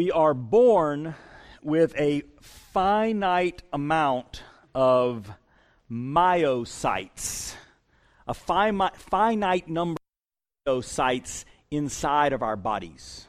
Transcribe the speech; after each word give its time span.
we 0.00 0.10
are 0.10 0.32
born 0.32 1.14
with 1.62 1.94
a 2.00 2.22
finite 2.40 3.62
amount 3.70 4.42
of 4.74 5.30
myocytes, 5.90 7.52
a 8.26 8.32
fi- 8.32 8.72
finite 8.96 9.68
number 9.68 9.98
of 10.64 10.82
myocytes 10.82 11.44
inside 11.70 12.32
of 12.32 12.40
our 12.40 12.56
bodies. 12.56 13.26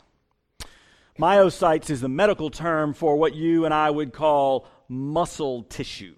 Myocytes 1.20 1.90
is 1.90 2.00
the 2.00 2.08
medical 2.08 2.50
term 2.50 2.94
for 2.94 3.18
what 3.18 3.36
you 3.36 3.66
and 3.66 3.74
I 3.74 3.90
would 3.90 4.14
call 4.14 4.66
muscle 4.88 5.64
tissue. 5.64 6.16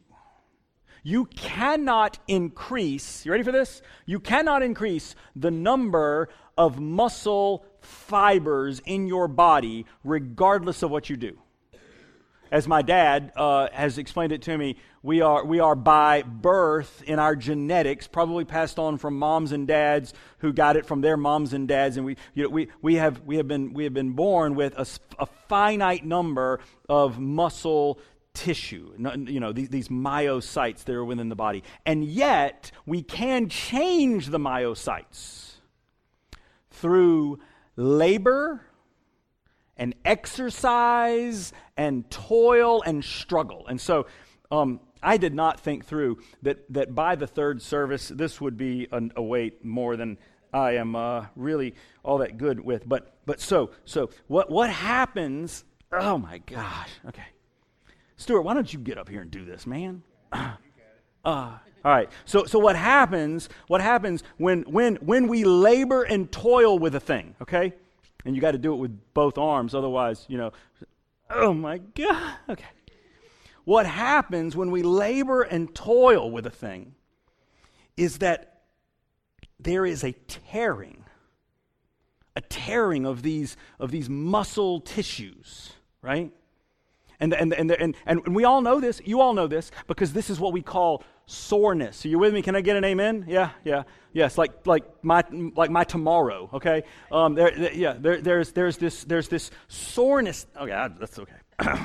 You 1.02 1.26
cannot 1.26 2.20
increase, 2.28 3.26
you 3.26 3.32
ready 3.32 3.44
for 3.44 3.52
this? 3.52 3.82
You 4.06 4.20
cannot 4.20 4.62
increase 4.62 5.16
the 5.36 5.50
number 5.50 6.30
of 6.56 6.80
muscle 6.80 7.66
fibers 7.84 8.82
in 8.86 9.08
your 9.08 9.28
body 9.28 9.86
regardless 10.04 10.84
of 10.84 10.92
what 10.92 11.10
you 11.10 11.18
do. 11.18 11.38
As 12.52 12.68
my 12.68 12.84
dad 12.84 13.34
uh, 13.36 13.70
has 13.74 13.98
explained 13.98 14.32
it 14.32 14.44
to 14.44 14.56
me, 14.56 14.78
we 15.02 15.22
are, 15.22 15.44
we 15.44 15.60
are 15.60 15.76
by 15.76 16.22
birth 16.22 17.02
in 17.08 17.18
our 17.18 17.36
genetics, 17.36 18.08
probably 18.08 18.46
passed 18.46 18.78
on 18.78 19.00
from 19.00 19.18
moms 19.18 19.52
and 19.52 19.68
dads 19.68 20.14
who 20.38 20.54
got 20.54 20.78
it 20.78 20.86
from 20.86 21.02
their 21.02 21.18
moms 21.18 21.54
and 21.54 21.68
dads. 21.68 21.98
And 21.98 22.06
we, 22.06 22.16
you 22.36 22.44
know, 22.44 22.50
we, 22.50 22.68
we, 22.82 22.96
have, 22.96 23.22
we, 23.22 23.38
have 23.38 23.48
been, 23.48 23.74
we 23.74 23.86
have 23.86 23.94
been 23.96 24.12
born 24.12 24.54
with 24.54 24.78
a, 24.78 24.86
a 25.18 25.26
finite 25.48 26.06
number 26.06 26.60
of 26.88 27.20
muscle 27.20 28.00
tissue, 28.36 28.94
you 28.98 29.40
know, 29.40 29.52
these, 29.52 29.70
these 29.70 29.88
myocytes 29.88 30.84
that 30.84 30.94
are 30.94 31.06
within 31.06 31.30
the 31.30 31.36
body. 31.36 31.64
And 31.86 32.04
yet, 32.06 32.72
we 32.86 33.02
can 33.02 33.50
change 33.50 34.28
the 34.28 34.40
myocytes 34.40 35.54
through 36.70 37.40
labor 37.76 38.62
and 39.78 39.96
exercise 40.06 41.52
and 41.76 42.10
toil 42.10 42.82
and 42.84 43.04
struggle. 43.04 43.66
And 43.68 43.80
so, 43.82 44.06
um, 44.52 44.80
I 45.04 45.18
did 45.18 45.34
not 45.34 45.60
think 45.60 45.86
through 45.86 46.20
that, 46.44 46.72
that 46.74 46.96
by 46.96 47.16
the 47.16 47.28
third 47.28 47.62
service, 47.62 48.08
this 48.08 48.40
would 48.40 48.58
be 48.58 48.88
a, 48.92 49.02
a 49.18 49.22
weight 49.22 49.66
more 49.66 49.98
than 49.98 50.18
I 50.54 50.74
am 50.74 50.96
uh, 50.96 51.26
really 51.36 51.76
all 52.04 52.20
that 52.20 52.38
good 52.38 52.60
with. 52.60 52.88
But, 52.88 53.14
but 53.26 53.42
so, 53.42 53.72
so 53.86 54.10
what, 54.28 54.50
what 54.50 54.70
happens? 54.70 55.66
Oh 55.92 56.18
my 56.18 56.38
gosh. 56.40 56.90
Okay. 57.08 57.26
Stuart, 58.16 58.44
why 58.44 58.54
don't 58.54 58.72
you 58.72 58.80
get 58.80 58.98
up 58.98 59.10
here 59.10 59.22
and 59.22 59.32
do 59.32 59.44
this, 59.44 59.68
man? 59.68 60.04
Uh, 61.24 61.58
all 61.86 61.92
right. 61.92 62.10
So, 62.26 62.46
so 62.46 62.60
what 62.60 62.76
happens? 62.76 63.50
What 63.68 63.82
happens 63.82 64.24
when, 64.38 64.64
when, 64.64 64.96
when 64.98 65.28
we 65.28 65.44
labor 65.44 66.04
and 66.04 66.32
toil 66.32 66.80
with 66.80 66.96
a 66.96 67.00
thing? 67.00 67.36
Okay, 67.42 67.74
and 68.26 68.36
you 68.36 68.42
got 68.42 68.52
to 68.52 68.58
do 68.58 68.74
it 68.74 68.78
with 68.78 68.98
both 69.14 69.38
arms, 69.38 69.76
otherwise, 69.76 70.26
you 70.28 70.38
know. 70.38 70.52
Oh 71.30 71.54
my 71.54 71.80
God. 71.80 72.36
Okay. 72.50 72.66
What 73.66 73.86
happens 73.86 74.56
when 74.56 74.72
we 74.72 74.84
labor 74.84 75.42
and 75.42 75.74
toil 75.74 76.30
with 76.30 76.46
a 76.46 76.52
thing 76.52 76.96
is 77.96 78.18
that 78.20 78.62
there 79.60 79.86
is 79.86 80.04
a 80.04 80.12
tearing, 80.28 81.06
a 82.36 82.42
tearing 82.42 83.06
of 83.06 83.22
these 83.22 83.56
of 83.80 83.92
these 83.92 84.10
muscle 84.10 84.82
tissues, 84.82 85.72
right? 86.02 86.32
And, 87.24 87.34
and, 87.34 87.54
and, 87.54 87.72
and, 87.72 87.96
and 88.06 88.36
we 88.36 88.44
all 88.44 88.60
know 88.62 88.82
this. 88.82 89.02
You 89.06 89.22
all 89.22 89.34
know 89.34 89.48
this 89.48 89.72
because 89.88 90.12
this 90.12 90.30
is 90.30 90.42
what 90.42 90.52
we 90.52 90.62
call 90.62 91.06
soreness. 91.26 92.04
Are 92.04 92.10
you 92.10 92.20
with 92.20 92.34
me? 92.34 92.42
Can 92.42 92.54
I 92.54 92.60
get 92.60 92.76
an 92.76 92.84
amen? 92.84 93.24
Yeah, 93.30 93.52
yeah, 93.64 93.84
yes. 94.12 94.38
Like 94.38 94.68
like 94.68 94.84
my 95.06 95.24
like 95.56 95.70
my 95.70 95.86
tomorrow. 95.86 96.50
Okay. 96.54 96.84
Um. 97.14 97.36
There. 97.36 97.52
there 97.52 97.72
yeah. 97.72 97.94
There, 97.98 98.20
there's 98.20 98.52
there's 98.52 98.76
this 98.76 99.06
there's 99.06 99.30
this 99.30 99.52
soreness. 99.70 100.48
Okay. 100.60 100.88
That's 101.00 101.18
okay. 101.18 101.32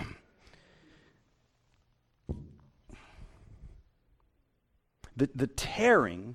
the 5.16 5.30
the 5.36 5.46
tearing. 5.46 6.34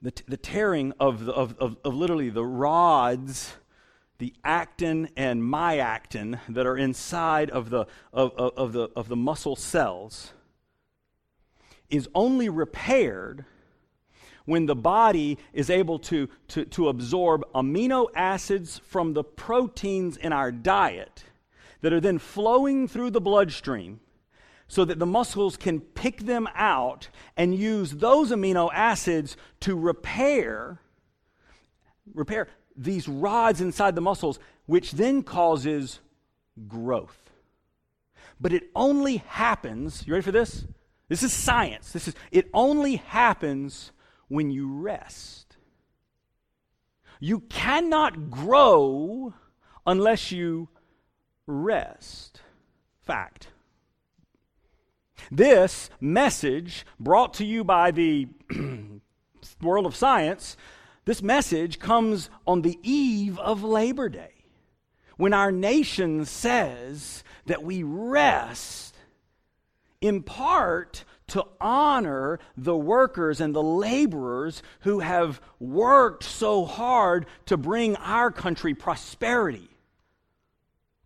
The, 0.00 0.12
the 0.28 0.36
tearing 0.36 0.92
of, 1.00 1.24
the, 1.24 1.32
of, 1.32 1.58
of, 1.58 1.76
of 1.84 1.92
literally 1.92 2.30
the 2.30 2.44
rods 2.44 3.56
the 4.18 4.34
actin 4.44 5.08
and 5.16 5.42
myactin 5.42 6.40
that 6.48 6.66
are 6.66 6.76
inside 6.76 7.50
of 7.50 7.70
the, 7.70 7.86
of, 8.12 8.32
of, 8.36 8.52
of, 8.56 8.72
the, 8.72 8.88
of 8.96 9.08
the 9.08 9.16
muscle 9.16 9.56
cells 9.56 10.32
is 11.88 12.08
only 12.14 12.48
repaired 12.48 13.44
when 14.44 14.66
the 14.66 14.74
body 14.74 15.38
is 15.52 15.70
able 15.70 15.98
to, 15.98 16.28
to, 16.48 16.64
to 16.64 16.88
absorb 16.88 17.44
amino 17.54 18.08
acids 18.14 18.80
from 18.84 19.12
the 19.12 19.22
proteins 19.22 20.16
in 20.16 20.32
our 20.32 20.50
diet 20.50 21.24
that 21.80 21.92
are 21.92 22.00
then 22.00 22.18
flowing 22.18 22.88
through 22.88 23.10
the 23.10 23.20
bloodstream 23.20 24.00
so 24.66 24.84
that 24.84 24.98
the 24.98 25.06
muscles 25.06 25.56
can 25.56 25.80
pick 25.80 26.20
them 26.20 26.48
out 26.54 27.08
and 27.36 27.54
use 27.54 27.92
those 27.92 28.30
amino 28.30 28.68
acids 28.72 29.36
to 29.60 29.76
repair 29.76 30.80
repair 32.14 32.48
these 32.78 33.08
rods 33.08 33.60
inside 33.60 33.94
the 33.94 34.00
muscles, 34.00 34.38
which 34.66 34.92
then 34.92 35.22
causes 35.22 36.00
growth. 36.68 37.30
But 38.40 38.52
it 38.52 38.70
only 38.74 39.18
happens, 39.18 40.06
you 40.06 40.12
ready 40.12 40.22
for 40.22 40.32
this? 40.32 40.64
This 41.08 41.22
is 41.22 41.32
science. 41.32 41.92
This 41.92 42.08
is 42.08 42.14
it 42.30 42.48
only 42.54 42.96
happens 42.96 43.92
when 44.28 44.50
you 44.50 44.72
rest. 44.72 45.56
You 47.18 47.40
cannot 47.40 48.30
grow 48.30 49.34
unless 49.86 50.30
you 50.30 50.68
rest. 51.46 52.42
Fact. 53.00 53.48
This 55.32 55.90
message 56.00 56.86
brought 57.00 57.34
to 57.34 57.44
you 57.44 57.64
by 57.64 57.90
the 57.90 58.28
world 59.62 59.86
of 59.86 59.96
science 59.96 60.56
this 61.08 61.22
message 61.22 61.78
comes 61.78 62.28
on 62.46 62.60
the 62.60 62.78
eve 62.82 63.38
of 63.38 63.64
Labor 63.64 64.10
Day, 64.10 64.34
when 65.16 65.32
our 65.32 65.50
nation 65.50 66.26
says 66.26 67.24
that 67.46 67.62
we 67.62 67.82
rest 67.82 68.94
in 70.02 70.22
part 70.22 71.06
to 71.28 71.46
honor 71.62 72.38
the 72.58 72.76
workers 72.76 73.40
and 73.40 73.54
the 73.54 73.62
laborers 73.62 74.62
who 74.80 75.00
have 75.00 75.40
worked 75.58 76.24
so 76.24 76.66
hard 76.66 77.24
to 77.46 77.56
bring 77.56 77.96
our 77.96 78.30
country 78.30 78.74
prosperity 78.74 79.70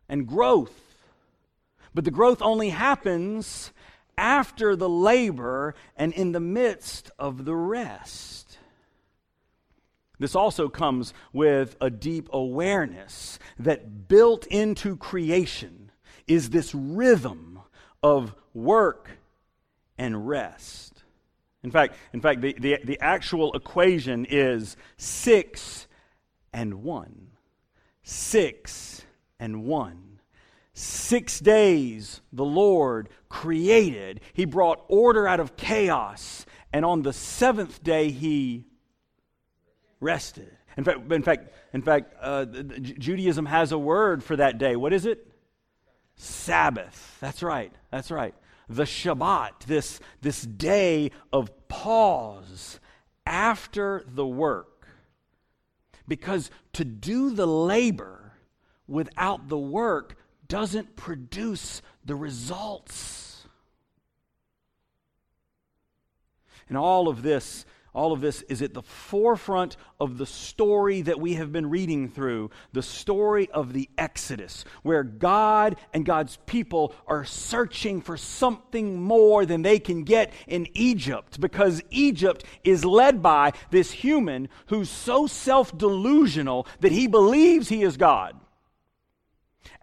and 0.09 0.27
growth. 0.27 0.97
But 1.95 2.05
the 2.05 2.11
growth 2.11 2.43
only 2.43 2.71
happens 2.71 3.71
after 4.19 4.75
the 4.75 4.89
labor 4.89 5.77
and 5.97 6.13
in 6.13 6.33
the 6.33 6.41
midst 6.41 7.13
of 7.21 7.45
the 7.45 7.55
rest. 7.55 8.52
This 10.23 10.37
also 10.37 10.69
comes 10.69 11.13
with 11.33 11.77
a 11.81 11.91
deep 11.91 12.29
awareness 12.33 13.41
that 13.59 14.07
built 14.07 14.47
into 14.47 14.97
creation 14.97 15.91
is 16.29 16.51
this 16.51 16.73
rhythm 16.73 17.59
of 18.05 18.33
work 18.55 19.19
and 19.99 20.29
rest. 20.29 21.03
In 21.65 21.73
fact, 21.73 21.97
in 22.13 22.21
fact 22.21 22.41
the, 22.41 22.55
the, 22.57 22.79
the 22.85 23.01
actual 23.01 23.53
equation 23.55 24.25
is 24.27 24.77
six 24.97 25.89
and 26.53 26.85
one. 26.85 27.33
Six 28.05 29.03
and 29.41 29.65
one. 29.65 30.21
Six 30.73 31.41
days 31.41 32.21
the 32.33 32.45
Lord 32.45 33.09
created. 33.29 34.21
He 34.35 34.45
brought 34.45 34.85
order 34.87 35.27
out 35.27 35.41
of 35.41 35.57
chaos. 35.57 36.47
And 36.73 36.85
on 36.85 37.03
the 37.03 37.13
seventh 37.13 37.83
day, 37.83 38.13
He 38.13 38.67
rested. 40.03 40.57
In 40.77 40.85
fact, 40.85 41.13
in 41.13 41.23
fact, 41.23 41.53
in 41.73 41.83
fact 41.83 42.15
uh, 42.21 42.45
Judaism 42.45 43.47
has 43.47 43.73
a 43.73 43.79
word 43.79 44.23
for 44.25 44.37
that 44.37 44.59
day. 44.59 44.77
What 44.77 44.93
is 44.93 45.07
it? 45.07 45.27
Sabbath. 46.17 47.17
That's 47.21 47.43
right. 47.43 47.73
That's 47.91 48.11
right. 48.11 48.35
The 48.69 48.85
Shabbat, 48.85 49.65
this, 49.67 50.01
this 50.21 50.43
day 50.43 51.11
of 51.33 51.69
pause 51.69 52.81
after 53.27 54.05
the 54.07 54.27
work. 54.27 54.87
Because 56.09 56.51
to 56.75 56.85
do 56.85 57.31
the 57.31 57.47
labor 57.47 58.33
without 58.87 59.49
the 59.49 59.59
work 59.59 60.17
doesn't 60.49 60.97
produce 60.97 61.81
the 62.05 62.15
results. 62.15 63.47
And 66.69 66.79
all 66.79 67.09
of 67.09 67.23
this 67.23 67.65
all 67.95 68.13
of 68.13 68.23
this 68.23 68.41
is 68.43 68.63
at 68.63 68.73
the 68.73 68.83
forefront 68.83 69.77
of 70.01 70.17
the 70.17 70.25
story 70.25 71.03
that 71.03 71.21
we 71.21 71.35
have 71.35 71.53
been 71.53 71.69
reading 71.69 72.09
through 72.09 72.51
the 72.73 72.83
story 72.83 73.51
of 73.51 73.75
the 73.75 73.91
Exodus, 73.99 74.65
where 74.83 75.03
God 75.03 75.77
and 75.93 76.07
God's 76.07 76.39
people 76.47 76.95
are 77.07 77.25
searching 77.25 78.01
for 78.01 78.17
something 78.17 79.01
more 79.03 79.45
than 79.45 79.61
they 79.61 79.79
can 79.79 80.05
get 80.05 80.33
in 80.47 80.69
Egypt, 80.73 81.39
because 81.39 81.83
Egypt 81.91 82.45
is 82.65 82.85
led 82.85 83.23
by 83.23 83.53
this 83.71 83.91
human 83.91 84.49
who's 84.67 84.89
so 84.89 85.27
self 85.27 85.77
delusional 85.77 86.67
that 86.81 86.93
he 86.93 87.07
believes 87.07 87.69
he 87.69 87.83
is 87.83 87.99
God. 87.99 88.39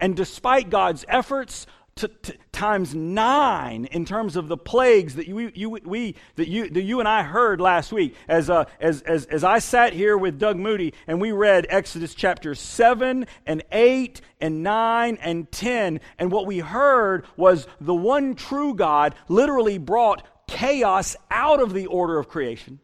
And 0.00 0.16
despite 0.16 0.70
God's 0.70 1.04
efforts, 1.08 1.66
to, 2.00 2.08
to, 2.08 2.34
times 2.52 2.94
nine 2.94 3.86
in 3.86 4.04
terms 4.04 4.36
of 4.36 4.48
the 4.48 4.56
plagues 4.56 5.14
that 5.14 5.26
you, 5.26 5.50
you, 5.54 5.70
we, 5.70 6.14
that 6.36 6.48
you, 6.48 6.68
that 6.68 6.82
you 6.82 7.00
and 7.00 7.08
I 7.08 7.22
heard 7.22 7.60
last 7.60 7.92
week. 7.92 8.14
As, 8.28 8.50
uh, 8.50 8.64
as, 8.80 9.02
as, 9.02 9.26
as 9.26 9.44
I 9.44 9.58
sat 9.58 9.92
here 9.92 10.16
with 10.18 10.38
Doug 10.38 10.56
Moody 10.56 10.94
and 11.06 11.20
we 11.20 11.32
read 11.32 11.66
Exodus 11.68 12.14
chapter 12.14 12.54
7 12.54 13.26
and 13.46 13.62
8 13.70 14.20
and 14.40 14.62
9 14.62 15.18
and 15.20 15.50
10, 15.50 16.00
and 16.18 16.32
what 16.32 16.46
we 16.46 16.58
heard 16.58 17.26
was 17.36 17.66
the 17.80 17.94
one 17.94 18.34
true 18.34 18.74
God 18.74 19.14
literally 19.28 19.78
brought 19.78 20.26
chaos 20.46 21.16
out 21.30 21.60
of 21.60 21.72
the 21.72 21.86
order 21.86 22.18
of 22.18 22.28
creation. 22.28 22.80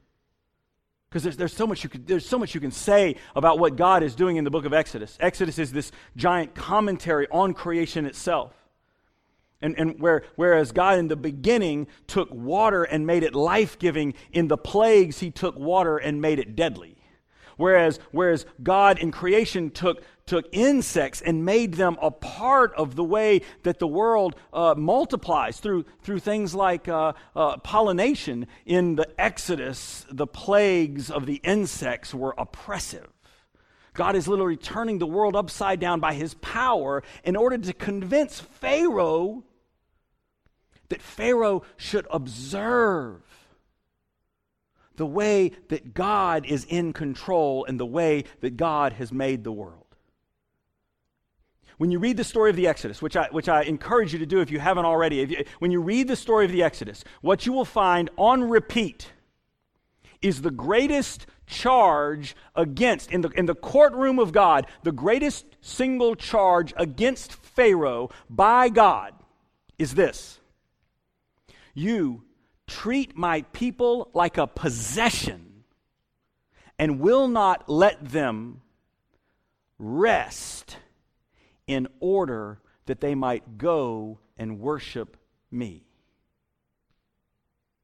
Because 1.08 1.22
there's, 1.22 1.36
there's, 1.36 1.54
so 1.54 1.66
much 1.66 1.84
you 1.84 1.90
there's 2.04 2.26
so 2.26 2.38
much 2.38 2.54
you 2.54 2.60
can 2.60 2.72
say 2.72 3.16
about 3.34 3.58
what 3.58 3.76
God 3.76 4.02
is 4.02 4.14
doing 4.14 4.36
in 4.36 4.44
the 4.44 4.50
book 4.50 4.66
of 4.66 4.74
Exodus. 4.74 5.16
Exodus 5.20 5.58
is 5.58 5.72
this 5.72 5.90
giant 6.16 6.54
commentary 6.54 7.26
on 7.30 7.54
creation 7.54 8.04
itself. 8.04 8.52
And, 9.62 9.74
and 9.78 10.00
where, 10.00 10.24
whereas 10.36 10.72
God 10.72 10.98
in 10.98 11.08
the 11.08 11.16
beginning 11.16 11.86
took 12.06 12.28
water 12.30 12.84
and 12.84 13.06
made 13.06 13.22
it 13.22 13.34
life 13.34 13.78
giving, 13.78 14.14
in 14.30 14.48
the 14.48 14.58
plagues, 14.58 15.20
he 15.20 15.30
took 15.30 15.58
water 15.58 15.96
and 15.96 16.20
made 16.20 16.38
it 16.38 16.54
deadly. 16.54 16.96
Whereas, 17.56 17.98
whereas 18.12 18.44
God 18.62 18.98
in 18.98 19.10
creation 19.10 19.70
took, 19.70 20.02
took 20.26 20.44
insects 20.52 21.22
and 21.22 21.44
made 21.44 21.74
them 21.74 21.96
a 22.02 22.10
part 22.10 22.74
of 22.74 22.96
the 22.96 23.04
way 23.04 23.40
that 23.62 23.78
the 23.78 23.86
world 23.86 24.36
uh, 24.52 24.74
multiplies 24.76 25.58
through, 25.58 25.86
through 26.02 26.18
things 26.18 26.54
like 26.54 26.86
uh, 26.86 27.14
uh, 27.34 27.56
pollination. 27.58 28.46
In 28.66 28.96
the 28.96 29.08
Exodus, 29.18 30.04
the 30.10 30.26
plagues 30.26 31.10
of 31.10 31.24
the 31.24 31.36
insects 31.36 32.12
were 32.12 32.34
oppressive. 32.36 33.08
God 33.96 34.14
is 34.14 34.28
literally 34.28 34.56
turning 34.56 34.98
the 34.98 35.06
world 35.06 35.34
upside 35.34 35.80
down 35.80 36.00
by 36.00 36.14
his 36.14 36.34
power 36.34 37.02
in 37.24 37.34
order 37.34 37.58
to 37.58 37.72
convince 37.72 38.38
Pharaoh 38.38 39.42
that 40.88 41.02
Pharaoh 41.02 41.62
should 41.76 42.06
observe 42.10 43.22
the 44.96 45.06
way 45.06 45.52
that 45.68 45.94
God 45.94 46.46
is 46.46 46.64
in 46.64 46.92
control 46.92 47.64
and 47.64 47.80
the 47.80 47.86
way 47.86 48.24
that 48.40 48.56
God 48.56 48.92
has 48.94 49.12
made 49.12 49.44
the 49.44 49.52
world. 49.52 49.82
When 51.78 51.90
you 51.90 51.98
read 51.98 52.16
the 52.16 52.24
story 52.24 52.48
of 52.50 52.56
the 52.56 52.68
Exodus, 52.68 53.02
which 53.02 53.16
I, 53.16 53.28
which 53.30 53.48
I 53.48 53.62
encourage 53.62 54.12
you 54.12 54.18
to 54.20 54.26
do 54.26 54.40
if 54.40 54.50
you 54.50 54.58
haven't 54.58 54.86
already, 54.86 55.16
you, 55.16 55.44
when 55.58 55.70
you 55.70 55.80
read 55.80 56.08
the 56.08 56.16
story 56.16 56.44
of 56.44 56.52
the 56.52 56.62
Exodus, 56.62 57.04
what 57.20 57.44
you 57.44 57.52
will 57.52 57.66
find 57.66 58.08
on 58.16 58.48
repeat 58.48 59.10
is 60.22 60.40
the 60.40 60.50
greatest 60.50 61.26
charge 61.46 62.34
against, 62.54 63.10
in 63.10 63.20
the, 63.20 63.28
in 63.30 63.46
the 63.46 63.54
courtroom 63.54 64.18
of 64.18 64.32
God, 64.32 64.66
the 64.82 64.92
greatest 64.92 65.46
single 65.60 66.14
charge 66.14 66.74
against 66.76 67.32
Pharaoh 67.32 68.10
by 68.28 68.68
God 68.68 69.14
is 69.78 69.94
this 69.94 70.40
You 71.74 72.24
treat 72.66 73.16
my 73.16 73.42
people 73.52 74.10
like 74.12 74.38
a 74.38 74.46
possession 74.46 75.64
and 76.78 77.00
will 77.00 77.28
not 77.28 77.68
let 77.68 78.10
them 78.10 78.60
rest 79.78 80.76
in 81.66 81.88
order 82.00 82.60
that 82.86 83.00
they 83.00 83.14
might 83.14 83.58
go 83.58 84.18
and 84.36 84.60
worship 84.60 85.16
me. 85.50 85.85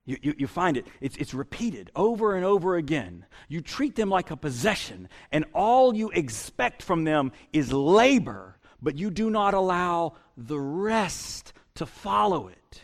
You, 0.04 0.16
you, 0.20 0.34
you, 0.37 0.46
find 0.49 0.76
it, 0.76 0.87
it's, 1.00 1.16
it's 1.16 1.32
repeated 1.32 1.90
over 1.94 2.34
and 2.34 2.44
over 2.44 2.76
again. 2.76 3.25
You 3.49 3.60
treat 3.60 3.94
them 3.94 4.10
like 4.10 4.32
a 4.32 4.37
possession, 4.37 5.08
and 5.31 5.44
all 5.54 5.94
you 5.94 6.10
expect 6.10 6.82
from 6.82 7.04
them 7.04 7.31
is 7.52 7.72
labor, 7.72 8.56
but 8.81 8.99
you 8.99 9.10
do 9.10 9.31
not 9.31 9.54
allow 9.54 10.14
the 10.37 10.58
rest 10.58 11.52
to 11.76 11.87
follow 11.87 12.49
it. 12.49 12.82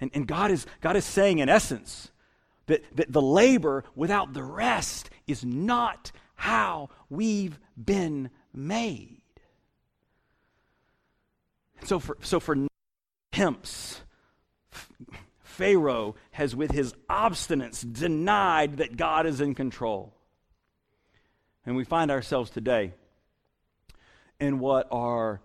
And, 0.00 0.10
and 0.14 0.26
God, 0.26 0.50
is, 0.50 0.64
God 0.80 0.96
is 0.96 1.04
saying, 1.04 1.38
in 1.38 1.50
essence, 1.50 2.10
that, 2.66 2.84
that 2.96 3.12
the 3.12 3.22
labor 3.22 3.84
without 3.94 4.32
the 4.32 4.42
rest 4.42 5.10
is 5.26 5.44
not 5.44 6.12
how 6.34 6.88
we've 7.10 7.58
been 7.76 8.30
made. 8.54 9.20
So 11.84 11.98
for, 11.98 12.16
so 12.20 12.40
for 12.40 12.56
pimps, 13.30 14.02
Pharaoh 15.58 16.14
has, 16.30 16.54
with 16.54 16.70
his 16.70 16.94
obstinance, 17.10 17.84
denied 17.92 18.76
that 18.76 18.96
God 18.96 19.26
is 19.26 19.40
in 19.40 19.56
control. 19.56 20.14
And 21.66 21.74
we 21.74 21.82
find 21.82 22.12
ourselves 22.12 22.48
today 22.48 22.94
in 24.38 24.60
what 24.60 24.86
are 24.92 25.40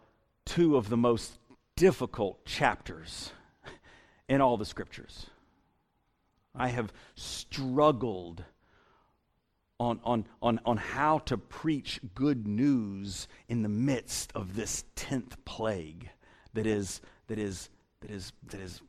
two 0.45 0.77
of 0.77 0.89
the 0.89 0.97
most 0.97 1.39
difficult 1.75 2.45
chapters 2.45 3.31
in 4.29 4.39
all 4.39 4.55
the 4.55 4.65
scriptures. 4.65 5.25
I 6.55 6.67
have 6.67 6.93
struggled 7.15 8.43
on, 9.79 9.99
on, 10.03 10.27
on, 10.43 10.59
on 10.63 10.77
how 10.77 11.17
to 11.25 11.39
preach 11.39 11.99
good 12.13 12.45
news 12.45 13.27
in 13.49 13.63
the 13.63 13.69
midst 13.69 14.31
of 14.35 14.55
this 14.55 14.85
10th 14.95 15.33
plague 15.43 16.11
that 16.53 16.67
is, 16.67 17.01
that 17.25 17.39
is, 17.39 17.69
that 18.01 18.11
is, 18.11 18.31
that 18.51 18.61
is 18.61 18.79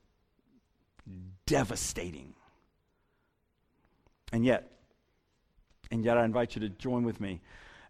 devastating. 1.47 2.35
And 4.33 4.45
yet, 4.45 4.71
and 5.91 6.05
yet 6.05 6.19
I 6.19 6.25
invite 6.25 6.55
you 6.55 6.61
to 6.61 6.69
join 6.69 7.05
with 7.05 7.21
me 7.21 7.41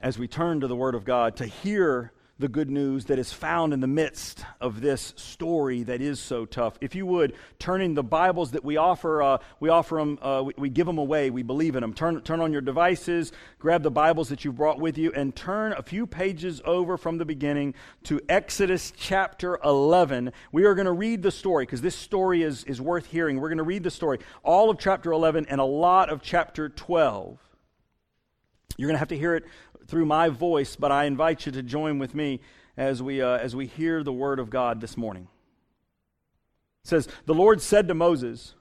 as 0.00 0.18
we 0.18 0.28
turn 0.28 0.60
to 0.60 0.66
the 0.66 0.76
Word 0.76 0.94
of 0.94 1.04
God 1.04 1.36
to 1.36 1.46
hear 1.46 2.12
the 2.38 2.48
good 2.48 2.68
news 2.68 3.04
that 3.04 3.18
is 3.18 3.32
found 3.32 3.72
in 3.72 3.78
the 3.78 3.86
midst 3.86 4.44
of 4.60 4.80
this 4.80 5.14
story 5.16 5.84
that 5.84 6.00
is 6.00 6.18
so 6.18 6.44
tough. 6.44 6.76
If 6.80 6.96
you 6.96 7.06
would 7.06 7.34
turn 7.60 7.80
in 7.80 7.94
the 7.94 8.02
Bibles 8.02 8.50
that 8.52 8.64
we 8.64 8.76
offer, 8.76 9.22
uh, 9.22 9.38
we 9.60 9.68
offer 9.68 9.96
them, 9.96 10.18
uh, 10.20 10.42
we, 10.44 10.54
we, 10.56 10.68
give 10.68 10.86
them 10.86 10.98
away. 10.98 11.30
We 11.30 11.44
believe 11.44 11.76
in 11.76 11.82
them. 11.82 11.94
Turn, 11.94 12.20
turn 12.22 12.40
on 12.40 12.52
your 12.52 12.60
devices, 12.60 13.30
grab 13.60 13.84
the 13.84 13.90
Bibles 13.90 14.30
that 14.30 14.44
you've 14.44 14.56
brought 14.56 14.80
with 14.80 14.98
you, 14.98 15.12
and 15.12 15.34
turn 15.36 15.74
a 15.74 15.82
few 15.82 16.08
pages 16.08 16.60
over 16.64 16.96
from 16.96 17.18
the 17.18 17.24
beginning 17.24 17.74
to 18.04 18.20
Exodus 18.28 18.92
chapter 18.96 19.60
11. 19.64 20.32
We 20.50 20.64
are 20.64 20.74
going 20.74 20.86
to 20.86 20.92
read 20.92 21.22
the 21.22 21.30
story 21.30 21.66
because 21.66 21.82
this 21.82 21.96
story 21.96 22.42
is, 22.42 22.64
is 22.64 22.80
worth 22.80 23.06
hearing. 23.06 23.40
We're 23.40 23.48
going 23.48 23.58
to 23.58 23.64
read 23.64 23.84
the 23.84 23.92
story, 23.92 24.18
all 24.42 24.70
of 24.70 24.78
chapter 24.80 25.12
11 25.12 25.46
and 25.48 25.60
a 25.60 25.64
lot 25.64 26.10
of 26.10 26.20
chapter 26.20 26.68
12. 26.68 27.38
You're 28.76 28.88
going 28.88 28.96
to 28.96 29.00
have 29.00 29.08
to 29.08 29.18
hear 29.18 29.34
it 29.34 29.44
through 29.86 30.06
my 30.06 30.28
voice, 30.28 30.76
but 30.76 30.90
I 30.90 31.04
invite 31.04 31.46
you 31.46 31.52
to 31.52 31.62
join 31.62 31.98
with 31.98 32.14
me 32.14 32.40
as 32.76 33.02
we, 33.02 33.22
uh, 33.22 33.38
as 33.38 33.54
we 33.54 33.66
hear 33.66 34.02
the 34.02 34.12
word 34.12 34.38
of 34.38 34.50
God 34.50 34.80
this 34.80 34.96
morning. 34.96 35.28
It 36.84 36.88
says, 36.88 37.08
The 37.26 37.34
Lord 37.34 37.60
said 37.60 37.88
to 37.88 37.94
Moses, 37.94 38.54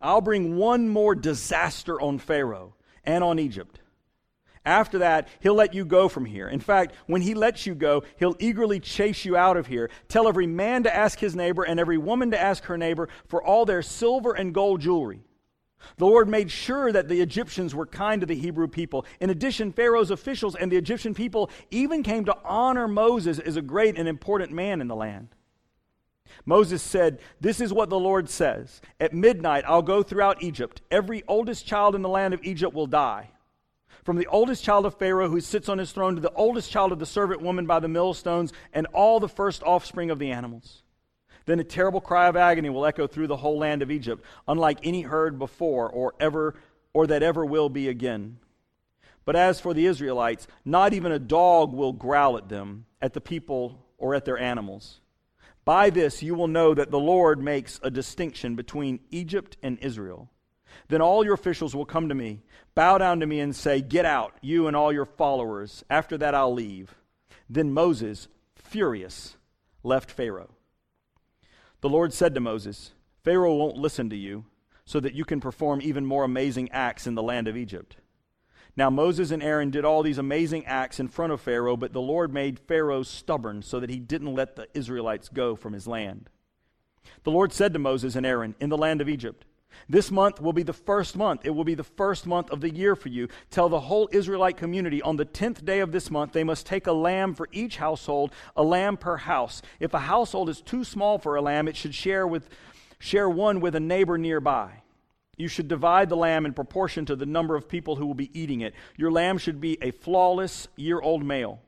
I'll 0.00 0.20
bring 0.20 0.56
one 0.56 0.88
more 0.88 1.14
disaster 1.14 2.00
on 2.00 2.18
Pharaoh 2.18 2.74
and 3.04 3.24
on 3.24 3.38
Egypt. 3.38 3.80
After 4.64 4.98
that, 4.98 5.28
he'll 5.40 5.54
let 5.54 5.74
you 5.74 5.84
go 5.84 6.08
from 6.08 6.24
here. 6.24 6.48
In 6.48 6.58
fact, 6.58 6.94
when 7.06 7.22
he 7.22 7.34
lets 7.34 7.66
you 7.66 7.74
go, 7.74 8.02
he'll 8.18 8.34
eagerly 8.40 8.80
chase 8.80 9.24
you 9.24 9.36
out 9.36 9.56
of 9.56 9.68
here. 9.68 9.90
Tell 10.08 10.26
every 10.26 10.48
man 10.48 10.82
to 10.82 10.94
ask 10.94 11.20
his 11.20 11.36
neighbor 11.36 11.62
and 11.62 11.78
every 11.78 11.98
woman 11.98 12.32
to 12.32 12.40
ask 12.40 12.64
her 12.64 12.76
neighbor 12.76 13.08
for 13.28 13.42
all 13.42 13.64
their 13.64 13.80
silver 13.80 14.32
and 14.32 14.52
gold 14.52 14.80
jewelry 14.80 15.25
the 15.96 16.06
Lord 16.06 16.28
made 16.28 16.50
sure 16.50 16.92
that 16.92 17.08
the 17.08 17.20
Egyptians 17.20 17.74
were 17.74 17.86
kind 17.86 18.20
to 18.20 18.26
the 18.26 18.34
Hebrew 18.34 18.68
people. 18.68 19.04
In 19.20 19.30
addition, 19.30 19.72
Pharaoh's 19.72 20.10
officials 20.10 20.54
and 20.54 20.70
the 20.70 20.76
Egyptian 20.76 21.14
people 21.14 21.50
even 21.70 22.02
came 22.02 22.24
to 22.26 22.36
honor 22.44 22.88
Moses 22.88 23.38
as 23.38 23.56
a 23.56 23.62
great 23.62 23.98
and 23.98 24.08
important 24.08 24.52
man 24.52 24.80
in 24.80 24.88
the 24.88 24.96
land. 24.96 25.28
Moses 26.44 26.82
said, 26.82 27.20
This 27.40 27.60
is 27.60 27.72
what 27.72 27.88
the 27.88 27.98
Lord 27.98 28.28
says 28.28 28.80
At 29.00 29.14
midnight, 29.14 29.64
I'll 29.66 29.82
go 29.82 30.02
throughout 30.02 30.42
Egypt. 30.42 30.82
Every 30.90 31.22
oldest 31.28 31.66
child 31.66 31.94
in 31.94 32.02
the 32.02 32.08
land 32.08 32.34
of 32.34 32.44
Egypt 32.44 32.74
will 32.74 32.86
die. 32.86 33.30
From 34.04 34.16
the 34.16 34.26
oldest 34.28 34.62
child 34.62 34.86
of 34.86 34.98
Pharaoh 34.98 35.28
who 35.28 35.40
sits 35.40 35.68
on 35.68 35.78
his 35.78 35.90
throne 35.90 36.14
to 36.14 36.20
the 36.20 36.32
oldest 36.34 36.70
child 36.70 36.92
of 36.92 37.00
the 37.00 37.06
servant 37.06 37.42
woman 37.42 37.66
by 37.66 37.80
the 37.80 37.88
millstones 37.88 38.52
and 38.72 38.86
all 38.92 39.18
the 39.18 39.28
first 39.28 39.64
offspring 39.64 40.10
of 40.10 40.18
the 40.18 40.30
animals. 40.30 40.84
Then 41.46 41.60
a 41.60 41.64
terrible 41.64 42.00
cry 42.00 42.28
of 42.28 42.36
agony 42.36 42.70
will 42.70 42.84
echo 42.84 43.06
through 43.06 43.28
the 43.28 43.36
whole 43.36 43.58
land 43.58 43.80
of 43.80 43.90
Egypt, 43.90 44.24
unlike 44.46 44.80
any 44.82 45.02
heard 45.02 45.38
before 45.38 45.88
or 45.88 46.14
ever 46.20 46.54
or 46.92 47.06
that 47.06 47.22
ever 47.22 47.44
will 47.44 47.68
be 47.68 47.88
again. 47.88 48.38
But 49.24 49.36
as 49.36 49.60
for 49.60 49.74
the 49.74 49.86
Israelites, 49.86 50.46
not 50.64 50.92
even 50.92 51.12
a 51.12 51.18
dog 51.18 51.72
will 51.72 51.92
growl 51.92 52.36
at 52.36 52.48
them, 52.48 52.86
at 53.02 53.12
the 53.12 53.20
people, 53.20 53.84
or 53.98 54.14
at 54.14 54.24
their 54.24 54.38
animals. 54.38 55.00
By 55.64 55.90
this 55.90 56.22
you 56.22 56.34
will 56.34 56.48
know 56.48 56.74
that 56.74 56.90
the 56.90 56.98
Lord 56.98 57.42
makes 57.42 57.80
a 57.82 57.90
distinction 57.90 58.54
between 58.54 59.00
Egypt 59.10 59.56
and 59.62 59.78
Israel. 59.80 60.30
Then 60.88 61.00
all 61.00 61.24
your 61.24 61.34
officials 61.34 61.74
will 61.74 61.84
come 61.84 62.08
to 62.08 62.14
me, 62.14 62.42
bow 62.74 62.98
down 62.98 63.20
to 63.20 63.26
me, 63.26 63.40
and 63.40 63.54
say, 63.54 63.80
Get 63.80 64.04
out, 64.04 64.34
you 64.40 64.68
and 64.68 64.76
all 64.76 64.92
your 64.92 65.06
followers. 65.06 65.84
After 65.90 66.16
that 66.18 66.34
I'll 66.34 66.54
leave. 66.54 66.94
Then 67.48 67.72
Moses, 67.72 68.28
furious, 68.54 69.36
left 69.82 70.10
Pharaoh. 70.10 70.55
The 71.86 71.92
Lord 71.92 72.12
said 72.12 72.34
to 72.34 72.40
Moses, 72.40 72.90
Pharaoh 73.22 73.54
won't 73.54 73.76
listen 73.76 74.10
to 74.10 74.16
you, 74.16 74.46
so 74.84 74.98
that 74.98 75.14
you 75.14 75.24
can 75.24 75.38
perform 75.38 75.80
even 75.80 76.04
more 76.04 76.24
amazing 76.24 76.68
acts 76.72 77.06
in 77.06 77.14
the 77.14 77.22
land 77.22 77.46
of 77.46 77.56
Egypt. 77.56 77.98
Now 78.76 78.90
Moses 78.90 79.30
and 79.30 79.40
Aaron 79.40 79.70
did 79.70 79.84
all 79.84 80.02
these 80.02 80.18
amazing 80.18 80.66
acts 80.66 80.98
in 80.98 81.06
front 81.06 81.32
of 81.32 81.40
Pharaoh, 81.40 81.76
but 81.76 81.92
the 81.92 82.00
Lord 82.00 82.34
made 82.34 82.58
Pharaoh 82.58 83.04
stubborn 83.04 83.62
so 83.62 83.78
that 83.78 83.88
he 83.88 84.00
didn't 84.00 84.34
let 84.34 84.56
the 84.56 84.66
Israelites 84.74 85.28
go 85.28 85.54
from 85.54 85.74
his 85.74 85.86
land. 85.86 86.28
The 87.22 87.30
Lord 87.30 87.52
said 87.52 87.72
to 87.72 87.78
Moses 87.78 88.16
and 88.16 88.26
Aaron 88.26 88.56
in 88.58 88.68
the 88.68 88.76
land 88.76 89.00
of 89.00 89.08
Egypt, 89.08 89.44
This 89.88 90.10
month 90.10 90.40
will 90.40 90.52
be 90.52 90.64
the 90.64 90.72
first 90.72 91.16
month. 91.16 91.42
It 91.44 91.50
will 91.50 91.64
be 91.64 91.74
the 91.74 91.84
first 91.84 92.26
month 92.26 92.50
of 92.50 92.60
the 92.60 92.74
year 92.74 92.96
for 92.96 93.08
you. 93.08 93.28
Tell 93.50 93.68
the 93.68 93.80
whole 93.80 94.08
Israelite 94.12 94.56
community 94.56 95.00
on 95.00 95.16
the 95.16 95.24
tenth 95.24 95.64
day 95.64 95.80
of 95.80 95.92
this 95.92 96.10
month 96.10 96.32
they 96.32 96.44
must 96.44 96.66
take 96.66 96.86
a 96.86 96.92
lamb 96.92 97.34
for 97.34 97.48
each 97.52 97.76
household, 97.76 98.32
a 98.56 98.62
lamb 98.62 98.96
per 98.96 99.16
house. 99.16 99.62
If 99.78 99.94
a 99.94 100.00
household 100.00 100.48
is 100.48 100.60
too 100.60 100.82
small 100.82 101.18
for 101.18 101.36
a 101.36 101.42
lamb, 101.42 101.68
it 101.68 101.76
should 101.76 101.94
share 101.94 102.26
with 102.26 102.48
share 102.98 103.28
one 103.28 103.60
with 103.60 103.74
a 103.74 103.80
neighbor 103.80 104.18
nearby. 104.18 104.82
You 105.36 105.48
should 105.48 105.68
divide 105.68 106.08
the 106.08 106.16
lamb 106.16 106.46
in 106.46 106.54
proportion 106.54 107.04
to 107.06 107.16
the 107.16 107.26
number 107.26 107.54
of 107.54 107.68
people 107.68 107.96
who 107.96 108.06
will 108.06 108.14
be 108.14 108.36
eating 108.38 108.62
it. 108.62 108.74
Your 108.96 109.12
lamb 109.12 109.38
should 109.38 109.60
be 109.60 109.78
a 109.82 109.90
flawless 109.90 110.66
year 110.76 111.00
old 111.00 111.24
male. 111.24 111.60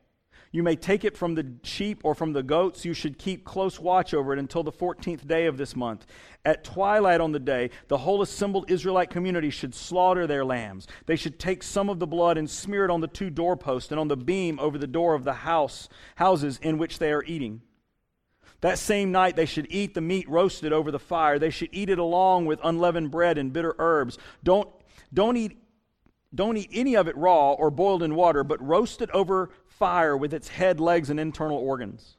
You 0.50 0.62
may 0.62 0.76
take 0.76 1.04
it 1.04 1.16
from 1.16 1.34
the 1.34 1.46
sheep 1.62 2.00
or 2.04 2.14
from 2.14 2.32
the 2.32 2.42
goats. 2.42 2.84
You 2.84 2.94
should 2.94 3.18
keep 3.18 3.44
close 3.44 3.78
watch 3.78 4.14
over 4.14 4.32
it 4.32 4.38
until 4.38 4.62
the 4.62 4.72
14th 4.72 5.26
day 5.26 5.46
of 5.46 5.58
this 5.58 5.76
month. 5.76 6.06
At 6.44 6.64
twilight 6.64 7.20
on 7.20 7.32
the 7.32 7.38
day, 7.38 7.70
the 7.88 7.98
whole 7.98 8.22
assembled 8.22 8.70
Israelite 8.70 9.10
community 9.10 9.50
should 9.50 9.74
slaughter 9.74 10.26
their 10.26 10.44
lambs. 10.44 10.86
They 11.06 11.16
should 11.16 11.38
take 11.38 11.62
some 11.62 11.90
of 11.90 11.98
the 11.98 12.06
blood 12.06 12.38
and 12.38 12.48
smear 12.48 12.84
it 12.84 12.90
on 12.90 13.00
the 13.00 13.08
two 13.08 13.28
doorposts 13.28 13.90
and 13.90 14.00
on 14.00 14.08
the 14.08 14.16
beam 14.16 14.58
over 14.58 14.78
the 14.78 14.86
door 14.86 15.14
of 15.14 15.24
the 15.24 15.34
house, 15.34 15.88
houses 16.16 16.58
in 16.62 16.78
which 16.78 16.98
they 16.98 17.12
are 17.12 17.24
eating. 17.24 17.60
That 18.60 18.78
same 18.78 19.12
night, 19.12 19.36
they 19.36 19.46
should 19.46 19.68
eat 19.70 19.94
the 19.94 20.00
meat 20.00 20.28
roasted 20.28 20.72
over 20.72 20.90
the 20.90 20.98
fire. 20.98 21.38
They 21.38 21.50
should 21.50 21.68
eat 21.70 21.90
it 21.90 21.98
along 21.98 22.46
with 22.46 22.58
unleavened 22.64 23.10
bread 23.10 23.38
and 23.38 23.52
bitter 23.52 23.74
herbs. 23.78 24.18
Don't, 24.42 24.68
don't, 25.14 25.36
eat, 25.36 25.58
don't 26.34 26.56
eat 26.56 26.70
any 26.72 26.94
of 26.94 27.08
it 27.08 27.16
raw 27.16 27.52
or 27.52 27.70
boiled 27.70 28.02
in 28.02 28.14
water, 28.14 28.44
but 28.44 28.64
roast 28.64 29.00
it 29.00 29.10
over 29.12 29.50
fire 29.66 30.16
with 30.16 30.34
its 30.34 30.48
head, 30.48 30.80
legs, 30.80 31.10
and 31.10 31.18
internal 31.18 31.56
organs. 31.56 32.16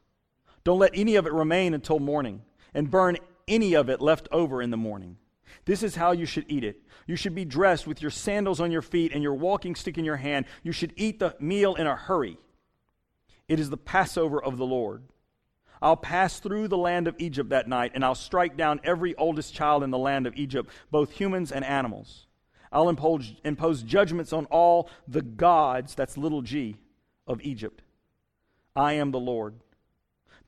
Don't 0.64 0.80
let 0.80 0.92
any 0.94 1.16
of 1.16 1.28
it 1.28 1.34
remain 1.34 1.74
until 1.74 2.00
morning, 2.00 2.42
and 2.74 2.90
burn 2.90 3.18
any 3.48 3.74
of 3.74 3.90
it 3.90 4.02
left 4.02 4.28
over 4.32 4.62
in 4.62 4.72
the 4.72 4.78
morning. 4.78 5.18
This 5.66 5.84
is 5.84 5.96
how 5.96 6.12
you 6.12 6.26
should 6.26 6.46
eat 6.48 6.64
it. 6.64 6.82
You 7.06 7.16
should 7.16 7.36
be 7.36 7.46
dressed 7.46 7.88
with 7.88 8.02
your 8.02 8.12
sandals 8.12 8.60
on 8.60 8.72
your 8.72 8.82
feet 8.82 9.12
and 9.14 9.24
your 9.24 9.34
walking 9.34 9.76
stick 9.76 9.98
in 9.98 10.06
your 10.06 10.18
hand. 10.18 10.46
You 10.64 10.72
should 10.72 10.94
eat 10.96 11.20
the 11.20 11.36
meal 11.40 11.76
in 11.76 11.88
a 11.88 11.96
hurry. 11.96 12.38
It 13.48 13.60
is 13.60 13.70
the 13.70 13.78
Passover 13.78 14.42
of 14.42 14.58
the 14.58 14.66
Lord. 14.66 15.04
I'll 15.82 15.98
pass 15.98 16.40
through 16.40 16.68
the 16.68 16.78
land 16.78 17.08
of 17.08 17.16
Egypt 17.20 17.50
that 17.50 17.68
night, 17.68 17.94
and 17.96 18.04
I'll 18.04 18.16
strike 18.16 18.58
down 18.58 18.82
every 18.84 19.16
oldest 19.16 19.54
child 19.54 19.84
in 19.84 19.92
the 19.92 19.98
land 19.98 20.28
of 20.28 20.36
Egypt, 20.36 20.70
both 20.92 21.12
humans 21.12 21.52
and 21.52 21.64
animals. 21.64 22.28
I'll 22.72 22.90
impose, 22.90 23.34
impose 23.44 23.84
judgments 23.84 24.34
on 24.34 24.46
all 24.46 24.90
the 25.08 25.22
gods, 25.22 25.96
that's 25.96 26.18
little 26.18 26.42
g, 26.42 26.78
of 27.26 27.42
Egypt. 27.42 27.82
I 28.76 28.94
am 28.94 29.12
the 29.12 29.20
Lord. 29.20 29.56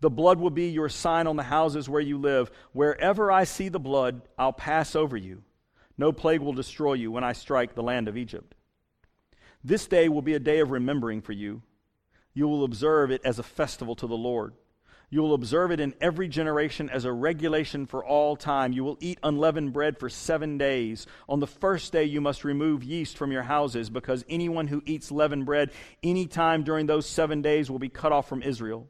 The 0.01 0.09
blood 0.09 0.39
will 0.39 0.49
be 0.49 0.69
your 0.69 0.89
sign 0.89 1.27
on 1.27 1.35
the 1.35 1.43
houses 1.43 1.87
where 1.87 2.01
you 2.01 2.17
live. 2.17 2.51
Wherever 2.73 3.31
I 3.31 3.43
see 3.43 3.69
the 3.69 3.79
blood, 3.79 4.21
I'll 4.37 4.53
pass 4.53 4.95
over 4.95 5.15
you. 5.15 5.43
No 5.97 6.11
plague 6.11 6.41
will 6.41 6.53
destroy 6.53 6.93
you 6.93 7.11
when 7.11 7.23
I 7.23 7.33
strike 7.33 7.75
the 7.75 7.83
land 7.83 8.07
of 8.07 8.17
Egypt. 8.17 8.55
This 9.63 9.85
day 9.85 10.09
will 10.09 10.23
be 10.23 10.33
a 10.33 10.39
day 10.39 10.59
of 10.59 10.71
remembering 10.71 11.21
for 11.21 11.33
you. 11.33 11.61
You 12.33 12.47
will 12.47 12.63
observe 12.63 13.11
it 13.11 13.21
as 13.23 13.37
a 13.37 13.43
festival 13.43 13.95
to 13.97 14.07
the 14.07 14.17
Lord. 14.17 14.53
You 15.13 15.22
will 15.22 15.34
observe 15.34 15.72
it 15.72 15.82
in 15.82 15.94
every 16.00 16.30
generation 16.30 16.89
as 16.89 17.03
a 17.03 17.12
regulation 17.12 17.86
for 17.86 18.03
all 18.03 18.38
time. 18.38 18.72
You 18.72 18.86
will 18.86 18.98
eat 19.01 19.20
unleavened 19.22 19.74
bread 19.74 20.00
for 20.00 20.08
seven 20.08 20.58
days. 20.58 21.06
On 21.27 21.41
the 21.41 21.48
first 21.48 21.91
day, 21.91 22.06
you 22.06 22.22
must 22.22 22.46
remove 22.46 22.82
yeast 22.82 23.18
from 23.18 23.30
your 23.30 23.44
houses, 23.44 23.89
because 23.89 24.24
anyone 24.30 24.68
who 24.68 24.82
eats 24.86 25.12
leavened 25.12 25.46
bread 25.46 25.72
any 26.01 26.27
time 26.27 26.63
during 26.63 26.86
those 26.86 27.06
seven 27.06 27.41
days 27.41 27.70
will 27.70 27.77
be 27.77 27.89
cut 27.89 28.13
off 28.13 28.30
from 28.30 28.41
Israel. 28.41 28.88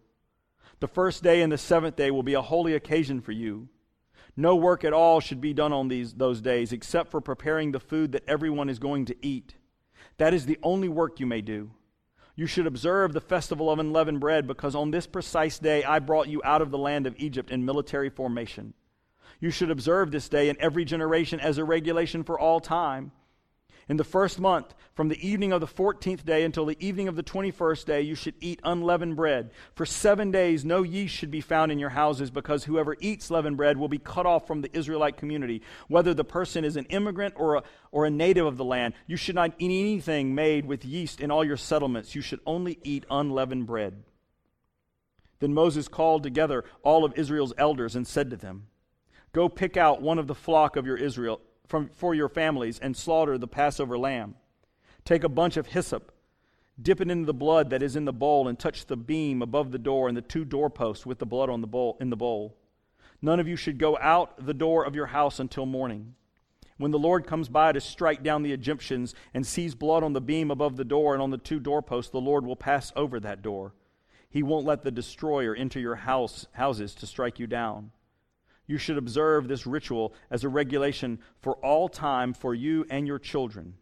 The 0.80 0.88
first 0.88 1.24
day 1.24 1.42
and 1.42 1.52
the 1.52 1.58
seventh 1.58 1.96
day 1.96 2.12
will 2.12 2.22
be 2.22 2.36
a 2.36 2.42
holy 2.42 2.76
occasion 2.76 3.22
for 3.22 3.32
you. 3.32 3.68
No 4.38 4.56
work 4.56 4.84
at 4.84 4.94
all 4.94 5.22
should 5.22 5.42
be 5.42 5.54
done 5.54 5.74
on 5.74 5.88
these, 5.88 6.14
those 6.14 6.40
days, 6.40 6.72
except 6.72 7.10
for 7.10 7.20
preparing 7.20 7.72
the 7.72 7.80
food 7.80 8.12
that 8.12 8.24
everyone 8.28 8.70
is 8.70 8.78
going 8.78 9.06
to 9.06 9.16
eat. 9.26 9.56
That 10.18 10.36
is 10.36 10.46
the 10.46 10.60
only 10.62 10.88
work 10.88 11.20
you 11.20 11.26
may 11.26 11.42
do. 11.42 11.72
You 12.36 12.48
should 12.48 12.68
observe 12.68 13.14
the 13.14 13.22
festival 13.22 13.70
of 13.70 13.80
unleavened 13.80 14.20
bread 14.20 14.48
because 14.48 14.76
on 14.76 14.92
this 14.92 15.08
precise 15.08 15.60
day 15.60 15.84
I 15.84 16.00
brought 16.00 16.28
you 16.28 16.42
out 16.44 16.62
of 16.62 16.72
the 16.72 16.78
land 16.78 17.06
of 17.06 17.16
Egypt 17.18 17.52
in 17.52 17.66
military 17.66 18.10
formation. 18.10 18.74
You 19.40 19.50
should 19.52 19.72
observe 19.72 20.12
this 20.12 20.30
day 20.30 20.50
in 20.50 20.58
every 20.60 20.86
generation 20.86 21.40
as 21.40 21.58
a 21.58 21.66
regulation 21.66 22.24
for 22.24 22.40
all 22.40 22.60
time. 22.60 23.12
In 23.92 23.98
the 23.98 24.06
first 24.06 24.40
month, 24.40 24.74
from 24.94 25.10
the 25.10 25.28
evening 25.28 25.52
of 25.52 25.60
the 25.60 25.68
14th 25.68 26.24
day 26.24 26.46
until 26.46 26.66
the 26.66 26.78
evening 26.80 27.10
of 27.10 27.18
the 27.18 27.24
21st 27.24 27.84
day, 27.84 28.02
you 28.02 28.16
should 28.16 28.36
eat 28.40 28.62
unleavened 28.64 29.18
bread. 29.18 29.52
For 29.76 29.86
seven 29.86 30.32
days, 30.32 30.64
no 30.64 30.82
yeast 30.82 31.14
should 31.14 31.30
be 31.30 31.42
found 31.42 31.74
in 31.74 31.78
your 31.78 31.90
houses, 31.90 32.32
because 32.32 32.64
whoever 32.64 32.96
eats 33.02 33.30
leavened 33.30 33.58
bread 33.58 33.76
will 33.76 33.90
be 33.90 33.98
cut 33.98 34.26
off 34.26 34.48
from 34.48 34.62
the 34.62 34.74
Israelite 34.74 35.18
community, 35.18 35.62
whether 35.90 36.14
the 36.14 36.24
person 36.24 36.64
is 36.64 36.78
an 36.78 36.86
immigrant 36.86 37.34
or 37.36 37.56
a, 37.56 37.64
or 37.92 38.06
a 38.06 38.10
native 38.10 38.46
of 38.46 38.56
the 38.56 38.64
land. 38.64 38.94
You 39.08 39.18
should 39.18 39.36
not 39.36 39.56
eat 39.60 39.66
anything 39.66 40.34
made 40.34 40.66
with 40.66 40.86
yeast 40.86 41.20
in 41.20 41.30
all 41.30 41.44
your 41.44 41.58
settlements. 41.58 42.16
You 42.16 42.22
should 42.22 42.40
only 42.46 42.80
eat 42.86 43.06
unleavened 43.12 43.68
bread. 43.68 44.04
Then 45.40 45.54
Moses 45.54 45.90
called 45.90 46.24
together 46.24 46.64
all 46.82 47.04
of 47.04 47.20
Israel's 47.20 47.54
elders 47.58 47.98
and 47.98 48.08
said 48.08 48.30
to 48.30 48.38
them, 48.38 48.68
Go 49.34 49.50
pick 49.50 49.76
out 49.76 50.02
one 50.02 50.18
of 50.18 50.28
the 50.28 50.34
flock 50.34 50.78
of 50.78 50.86
your 50.86 50.96
Israel 50.96 51.42
from, 51.72 51.90
for 51.96 52.14
your 52.14 52.30
families 52.30 52.78
and 52.80 52.96
slaughter 52.96 53.38
the 53.38 53.48
Passover 53.48 53.98
lamb. 53.98 54.36
Take 55.06 55.24
a 55.24 55.30
bunch 55.30 55.56
of 55.56 55.68
hyssop, 55.68 56.12
dip 56.80 57.00
it 57.00 57.10
into 57.10 57.26
the 57.26 57.34
blood 57.34 57.70
that 57.70 57.82
is 57.82 57.96
in 57.96 58.04
the 58.04 58.14
bowl, 58.14 58.48
and 58.50 58.60
touch 58.60 58.86
the 58.86 58.98
beam 58.98 59.42
above 59.42 59.72
the 59.72 59.80
door 59.80 60.10
and 60.10 60.16
the 60.16 60.22
two 60.22 60.44
doorposts 60.44 61.06
with 61.06 61.18
the 61.18 61.26
blood 61.26 61.50
on 61.50 61.62
the 61.62 61.68
bowl, 61.68 61.98
in 62.02 62.10
the 62.10 62.18
bowl. 62.18 62.58
None 63.22 63.40
of 63.40 63.48
you 63.48 63.56
should 63.56 63.78
go 63.78 63.98
out 64.00 64.46
the 64.46 64.54
door 64.54 64.86
of 64.86 64.96
your 64.96 65.08
house 65.08 65.40
until 65.40 65.66
morning. 65.66 66.14
When 66.78 66.92
the 66.92 67.00
Lord 67.00 67.26
comes 67.26 67.48
by 67.48 67.72
to 67.72 67.80
strike 67.80 68.22
down 68.22 68.44
the 68.44 68.54
Egyptians 68.54 69.16
and 69.34 69.48
sees 69.48 69.74
blood 69.74 70.04
on 70.04 70.14
the 70.14 70.20
beam 70.20 70.52
above 70.52 70.76
the 70.76 70.84
door 70.84 71.14
and 71.14 71.24
on 71.24 71.30
the 71.30 71.38
two 71.38 71.60
doorposts, 71.60 72.12
the 72.12 72.20
Lord 72.20 72.46
will 72.46 72.56
pass 72.58 72.92
over 72.98 73.20
that 73.22 73.42
door. 73.42 73.74
He 74.30 74.44
won't 74.44 74.66
let 74.66 74.84
the 74.84 74.92
destroyer 74.92 75.56
enter 75.56 75.80
your 75.80 75.96
house, 75.96 76.48
houses 76.52 76.94
to 76.96 77.08
strike 77.08 77.40
you 77.40 77.48
down. 77.48 77.92
You 78.72 78.78
should 78.78 78.98
observe 78.98 79.50
this 79.50 79.68
ritual 79.68 80.14
as 80.30 80.46
a 80.46 80.50
regulation 80.50 81.20
for 81.42 81.56
all 81.58 81.90
time 81.90 82.34
for 82.34 82.56
you 82.56 82.86
and 82.90 83.06
your 83.06 83.20
children. 83.20 83.74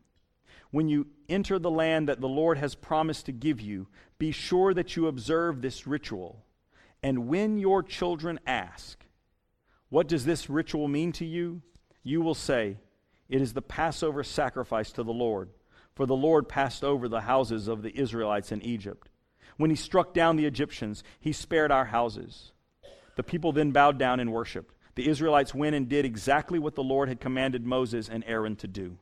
When 0.71 0.89
you 0.89 1.05
enter 1.29 1.59
the 1.59 1.69
land 1.69 2.09
that 2.09 2.21
the 2.21 2.27
Lord 2.27 2.57
has 2.57 2.73
promised 2.73 3.27
to 3.27 3.31
give 3.31 3.61
you, 3.61 3.87
be 4.17 4.31
sure 4.31 4.73
that 4.73 4.95
you 4.95 5.05
observe 5.05 5.61
this 5.61 5.85
ritual. 5.85 6.43
And 7.03 7.27
when 7.27 7.59
your 7.59 7.83
children 7.83 8.39
ask, 8.47 9.05
What 9.89 10.07
does 10.07 10.25
this 10.25 10.49
ritual 10.49 10.87
mean 10.87 11.11
to 11.13 11.25
you? 11.25 11.61
you 12.01 12.21
will 12.21 12.33
say, 12.33 12.77
It 13.29 13.43
is 13.43 13.53
the 13.53 13.61
Passover 13.61 14.23
sacrifice 14.23 14.91
to 14.93 15.03
the 15.03 15.13
Lord. 15.13 15.51
For 15.93 16.07
the 16.07 16.15
Lord 16.15 16.49
passed 16.49 16.83
over 16.83 17.07
the 17.07 17.21
houses 17.21 17.67
of 17.67 17.83
the 17.83 17.95
Israelites 17.95 18.51
in 18.51 18.63
Egypt. 18.63 19.07
When 19.57 19.69
he 19.69 19.75
struck 19.75 20.15
down 20.15 20.35
the 20.35 20.47
Egyptians, 20.47 21.03
he 21.19 21.31
spared 21.31 21.71
our 21.71 21.85
houses. 21.85 22.53
The 23.17 23.23
people 23.23 23.51
then 23.51 23.69
bowed 23.69 23.99
down 23.99 24.19
and 24.19 24.33
worshiped 24.33 24.73
the 24.95 25.07
Israelites 25.07 25.53
went 25.53 25.75
and 25.75 25.87
did 25.87 26.05
exactly 26.05 26.59
what 26.59 26.75
the 26.75 26.83
Lord 26.83 27.09
had 27.09 27.19
commanded 27.19 27.65
Moses 27.65 28.09
and 28.09 28.23
Aaron 28.27 28.55
to 28.57 28.67
do. 28.67 28.97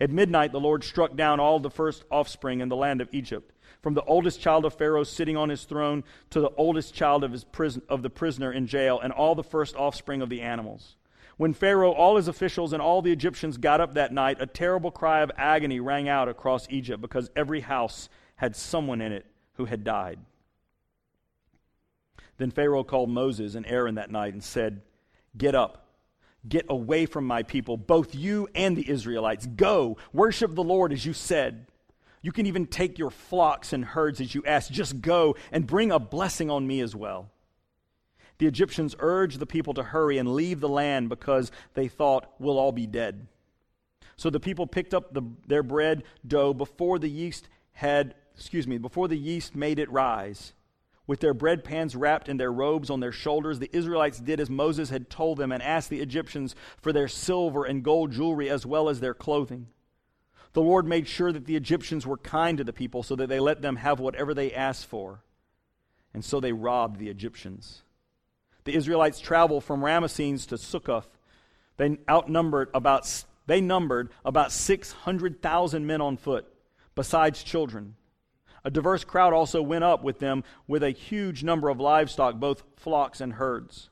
At 0.00 0.10
midnight, 0.10 0.52
the 0.52 0.60
Lord 0.60 0.82
struck 0.82 1.14
down 1.14 1.40
all 1.40 1.60
the 1.60 1.70
first 1.70 2.04
offspring 2.10 2.60
in 2.60 2.68
the 2.68 2.76
land 2.76 3.00
of 3.00 3.08
Egypt, 3.12 3.52
from 3.80 3.94
the 3.94 4.02
oldest 4.04 4.40
child 4.40 4.64
of 4.64 4.74
Pharaoh 4.74 5.04
sitting 5.04 5.36
on 5.36 5.48
his 5.48 5.64
throne 5.64 6.04
to 6.30 6.40
the 6.40 6.50
oldest 6.56 6.94
child 6.94 7.22
of, 7.22 7.32
his 7.32 7.44
prison, 7.44 7.82
of 7.88 8.02
the 8.02 8.10
prisoner 8.10 8.52
in 8.52 8.66
jail, 8.66 8.98
and 9.00 9.12
all 9.12 9.34
the 9.34 9.44
first 9.44 9.76
offspring 9.76 10.20
of 10.20 10.28
the 10.28 10.40
animals. 10.40 10.96
When 11.36 11.52
Pharaoh, 11.52 11.92
all 11.92 12.16
his 12.16 12.28
officials, 12.28 12.72
and 12.72 12.82
all 12.82 13.02
the 13.02 13.12
Egyptians 13.12 13.56
got 13.56 13.80
up 13.80 13.94
that 13.94 14.12
night, 14.12 14.38
a 14.40 14.46
terrible 14.46 14.90
cry 14.90 15.20
of 15.20 15.32
agony 15.36 15.80
rang 15.80 16.08
out 16.08 16.28
across 16.28 16.66
Egypt 16.70 17.00
because 17.00 17.30
every 17.36 17.60
house 17.60 18.08
had 18.36 18.56
someone 18.56 19.00
in 19.00 19.12
it 19.12 19.26
who 19.54 19.64
had 19.64 19.84
died. 19.84 20.18
Then 22.36 22.50
Pharaoh 22.50 22.84
called 22.84 23.10
Moses 23.10 23.54
and 23.54 23.66
Aaron 23.66 23.94
that 23.94 24.10
night 24.10 24.32
and 24.32 24.42
said, 24.42 24.82
Get 25.36 25.54
up. 25.54 25.86
Get 26.46 26.66
away 26.68 27.06
from 27.06 27.26
my 27.26 27.42
people, 27.42 27.76
both 27.76 28.14
you 28.14 28.48
and 28.54 28.76
the 28.76 28.88
Israelites. 28.88 29.46
Go, 29.46 29.96
worship 30.12 30.54
the 30.54 30.62
Lord 30.62 30.92
as 30.92 31.06
you 31.06 31.14
said. 31.14 31.66
You 32.20 32.32
can 32.32 32.46
even 32.46 32.66
take 32.66 32.98
your 32.98 33.10
flocks 33.10 33.72
and 33.72 33.84
herds 33.84 34.20
as 34.20 34.34
you 34.34 34.42
asked. 34.46 34.72
Just 34.72 35.00
go 35.00 35.36
and 35.52 35.66
bring 35.66 35.90
a 35.90 35.98
blessing 35.98 36.50
on 36.50 36.66
me 36.66 36.80
as 36.80 36.94
well. 36.94 37.30
The 38.38 38.46
Egyptians 38.46 38.96
urged 38.98 39.38
the 39.38 39.46
people 39.46 39.74
to 39.74 39.82
hurry 39.82 40.18
and 40.18 40.34
leave 40.34 40.60
the 40.60 40.68
land 40.68 41.08
because 41.08 41.52
they 41.74 41.88
thought, 41.88 42.32
we'll 42.38 42.58
all 42.58 42.72
be 42.72 42.86
dead. 42.86 43.26
So 44.16 44.30
the 44.30 44.40
people 44.40 44.66
picked 44.66 44.94
up 44.94 45.12
the, 45.12 45.22
their 45.46 45.62
bread 45.62 46.04
dough 46.26 46.54
before 46.54 46.98
the 46.98 47.10
yeast 47.10 47.48
had, 47.72 48.14
excuse 48.34 48.66
me, 48.66 48.78
before 48.78 49.08
the 49.08 49.18
yeast 49.18 49.54
made 49.54 49.78
it 49.78 49.90
rise. 49.90 50.52
With 51.06 51.20
their 51.20 51.34
bread 51.34 51.64
pans 51.64 51.94
wrapped 51.94 52.28
in 52.28 52.38
their 52.38 52.52
robes 52.52 52.88
on 52.88 53.00
their 53.00 53.12
shoulders, 53.12 53.58
the 53.58 53.74
Israelites 53.76 54.18
did 54.18 54.40
as 54.40 54.48
Moses 54.48 54.88
had 54.88 55.10
told 55.10 55.36
them 55.36 55.52
and 55.52 55.62
asked 55.62 55.90
the 55.90 56.00
Egyptians 56.00 56.54
for 56.80 56.92
their 56.92 57.08
silver 57.08 57.64
and 57.64 57.82
gold 57.82 58.12
jewelry 58.12 58.48
as 58.48 58.64
well 58.64 58.88
as 58.88 59.00
their 59.00 59.12
clothing. 59.12 59.66
The 60.54 60.62
Lord 60.62 60.86
made 60.86 61.06
sure 61.06 61.32
that 61.32 61.44
the 61.44 61.56
Egyptians 61.56 62.06
were 62.06 62.16
kind 62.16 62.58
to 62.58 62.64
the 62.64 62.72
people 62.72 63.02
so 63.02 63.16
that 63.16 63.28
they 63.28 63.40
let 63.40 63.60
them 63.60 63.76
have 63.76 64.00
whatever 64.00 64.32
they 64.32 64.54
asked 64.54 64.86
for. 64.86 65.22
And 66.14 66.24
so 66.24 66.40
they 66.40 66.52
robbed 66.52 66.98
the 66.98 67.10
Egyptians. 67.10 67.82
The 68.62 68.74
Israelites 68.74 69.20
traveled 69.20 69.64
from 69.64 69.82
Ramesses 69.82 70.46
to 70.46 70.56
Succoth. 70.56 71.08
They 71.76 71.98
outnumbered 72.08 72.70
about 72.72 73.24
they 73.46 73.60
numbered 73.60 74.10
about 74.24 74.52
600,000 74.52 75.86
men 75.86 76.00
on 76.00 76.16
foot, 76.16 76.46
besides 76.94 77.42
children. 77.42 77.96
A 78.64 78.70
diverse 78.70 79.04
crowd 79.04 79.32
also 79.32 79.60
went 79.60 79.84
up 79.84 80.02
with 80.02 80.18
them 80.18 80.42
with 80.66 80.82
a 80.82 80.90
huge 80.90 81.44
number 81.44 81.68
of 81.68 81.80
livestock, 81.80 82.36
both 82.36 82.62
flocks 82.76 83.20
and 83.20 83.34
herds. 83.34 83.90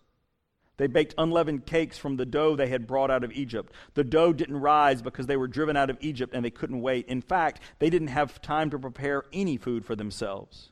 They 0.79 0.87
baked 0.87 1.14
unleavened 1.19 1.67
cakes 1.67 1.99
from 1.99 2.17
the 2.17 2.25
dough 2.25 2.57
they 2.57 2.69
had 2.69 2.87
brought 2.87 3.11
out 3.11 3.23
of 3.23 3.33
Egypt. 3.33 3.73
The 3.95 4.05
dough 4.05 4.33
didn't 4.33 4.57
rise 4.57 5.02
because 5.02 5.26
they 5.26 5.37
were 5.37 5.47
driven 5.47 5.76
out 5.76 5.91
of 5.91 5.99
Egypt 6.00 6.35
and 6.35 6.45
they 6.45 6.50
couldn't 6.50 6.81
wait. 6.81 7.07
In 7.07 7.21
fact, 7.21 7.61
they 7.79 7.91
didn't 7.91 8.09
have 8.09 8.41
time 8.41 8.71
to 8.71 8.79
prepare 8.79 9.25
any 9.33 9.59
food 9.59 9.85
for 9.85 9.95
themselves. 9.95 10.71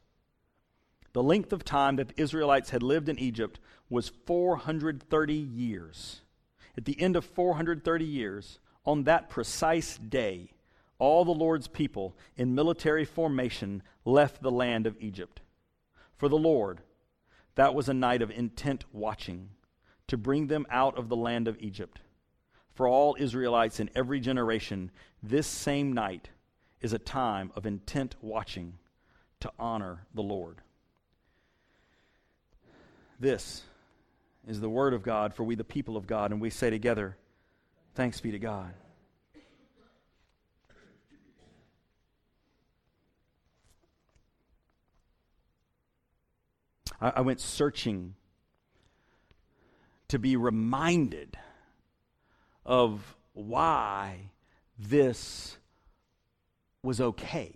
The 1.12 1.22
length 1.22 1.52
of 1.52 1.64
time 1.64 1.96
that 1.96 2.08
the 2.08 2.22
Israelites 2.22 2.70
had 2.70 2.82
lived 2.82 3.08
in 3.08 3.18
Egypt 3.18 3.60
was 3.90 4.12
430 4.26 5.34
years. 5.34 6.22
At 6.76 6.86
the 6.86 7.00
end 7.00 7.16
of 7.16 7.24
430 7.24 8.04
years, 8.04 8.58
on 8.86 9.04
that 9.04 9.28
precise 9.28 9.98
day, 9.98 10.52
all 11.00 11.24
the 11.24 11.32
Lord's 11.32 11.66
people 11.66 12.16
in 12.36 12.54
military 12.54 13.04
formation 13.04 13.82
left 14.04 14.40
the 14.40 14.50
land 14.50 14.86
of 14.86 14.96
Egypt. 15.00 15.40
For 16.16 16.28
the 16.28 16.36
Lord, 16.36 16.82
that 17.56 17.74
was 17.74 17.88
a 17.88 17.94
night 17.94 18.22
of 18.22 18.30
intent 18.30 18.84
watching 18.92 19.48
to 20.06 20.16
bring 20.16 20.46
them 20.46 20.66
out 20.70 20.96
of 20.96 21.08
the 21.08 21.16
land 21.16 21.48
of 21.48 21.56
Egypt. 21.58 22.00
For 22.74 22.86
all 22.86 23.16
Israelites 23.18 23.80
in 23.80 23.90
every 23.94 24.20
generation, 24.20 24.90
this 25.22 25.46
same 25.46 25.92
night 25.92 26.28
is 26.80 26.92
a 26.92 26.98
time 26.98 27.50
of 27.56 27.66
intent 27.66 28.14
watching 28.20 28.74
to 29.40 29.50
honor 29.58 30.06
the 30.14 30.22
Lord. 30.22 30.60
This 33.18 33.62
is 34.46 34.60
the 34.60 34.70
word 34.70 34.94
of 34.94 35.02
God 35.02 35.34
for 35.34 35.44
we, 35.44 35.54
the 35.54 35.64
people 35.64 35.96
of 35.96 36.06
God, 36.06 36.32
and 36.32 36.40
we 36.40 36.50
say 36.50 36.70
together, 36.70 37.16
Thanks 37.94 38.20
be 38.20 38.30
to 38.30 38.38
God. 38.38 38.72
I, 47.00 47.12
I 47.16 47.20
went 47.20 47.40
searching 47.40 48.14
to 50.08 50.18
be 50.18 50.36
reminded 50.36 51.38
of 52.66 53.16
why 53.32 54.30
this 54.78 55.56
was 56.82 57.00
okay. 57.00 57.54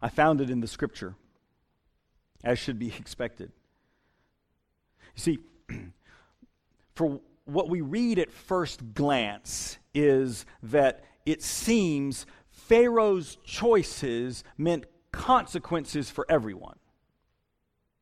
I 0.00 0.08
found 0.08 0.40
it 0.40 0.50
in 0.50 0.60
the 0.60 0.68
scripture, 0.68 1.14
as 2.44 2.58
should 2.58 2.78
be 2.78 2.88
expected. 2.98 3.50
You 5.16 5.20
see, 5.20 5.38
for 6.94 7.20
what 7.44 7.68
we 7.68 7.80
read 7.80 8.18
at 8.18 8.32
first 8.32 8.94
glance 8.94 9.78
is 9.94 10.46
that 10.62 11.04
it 11.24 11.42
seems 11.42 12.26
Pharaoh's 12.50 13.38
choices 13.44 14.44
meant 14.58 14.84
consequences 15.16 16.10
for 16.10 16.26
everyone. 16.28 16.76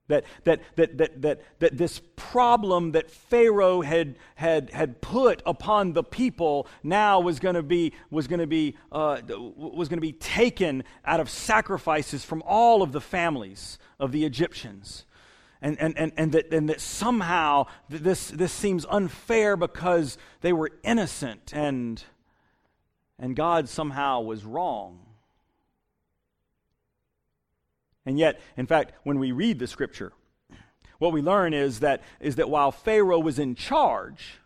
That, 0.08 0.24
that, 0.44 0.60
that, 0.76 0.98
that, 0.98 1.22
that, 1.22 1.40
that 1.60 1.78
this 1.78 2.02
problem 2.14 2.92
that 2.92 3.10
Pharaoh 3.10 3.80
had, 3.80 4.16
had, 4.34 4.68
had 4.70 5.00
put 5.00 5.42
upon 5.46 5.94
the 5.94 6.04
people 6.04 6.66
now 6.82 7.20
was 7.20 7.38
going 7.38 7.54
to 7.54 7.62
be, 7.62 7.94
was 8.10 8.26
to 8.40 8.46
be, 8.46 8.76
uh, 8.92 9.22
was 9.26 9.88
to 9.88 10.02
be 10.02 10.12
taken 10.12 10.84
out 11.06 11.20
of 11.20 11.30
sacrifices 11.30 12.22
from 12.22 12.42
all 12.46 12.82
of 12.82 12.92
the 12.92 13.00
families 13.00 13.78
of 13.98 14.12
the 14.12 14.26
Egyptians. 14.26 15.06
And, 15.62 15.80
and, 15.80 15.96
and, 15.96 16.12
and, 16.18 16.32
that, 16.32 16.52
and 16.52 16.68
that 16.68 16.82
somehow 16.82 17.68
this, 17.88 18.28
this 18.28 18.52
seems 18.52 18.84
unfair 18.90 19.56
because 19.56 20.18
they 20.42 20.52
were 20.52 20.70
innocent 20.82 21.54
and, 21.54 22.04
and 23.18 23.34
God 23.34 23.70
somehow 23.70 24.20
was 24.20 24.44
wrong. 24.44 25.03
And 28.06 28.18
yet, 28.18 28.40
in 28.56 28.66
fact, 28.66 28.92
when 29.02 29.18
we 29.18 29.32
read 29.32 29.58
the 29.58 29.66
scripture, 29.66 30.12
what 30.98 31.12
we 31.12 31.22
learn 31.22 31.54
is 31.54 31.80
that, 31.80 32.02
is 32.20 32.36
that 32.36 32.50
while 32.50 32.70
Pharaoh 32.70 33.18
was 33.18 33.38
in 33.38 33.54
charge, 33.54 34.40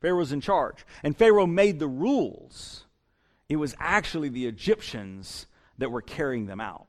Pharaoh 0.00 0.18
was 0.18 0.32
in 0.32 0.40
charge, 0.40 0.84
and 1.02 1.16
Pharaoh 1.16 1.46
made 1.46 1.78
the 1.78 1.88
rules, 1.88 2.84
it 3.48 3.56
was 3.56 3.74
actually 3.78 4.28
the 4.28 4.46
Egyptians 4.46 5.46
that 5.78 5.90
were 5.90 6.02
carrying 6.02 6.46
them 6.46 6.60
out. 6.60 6.86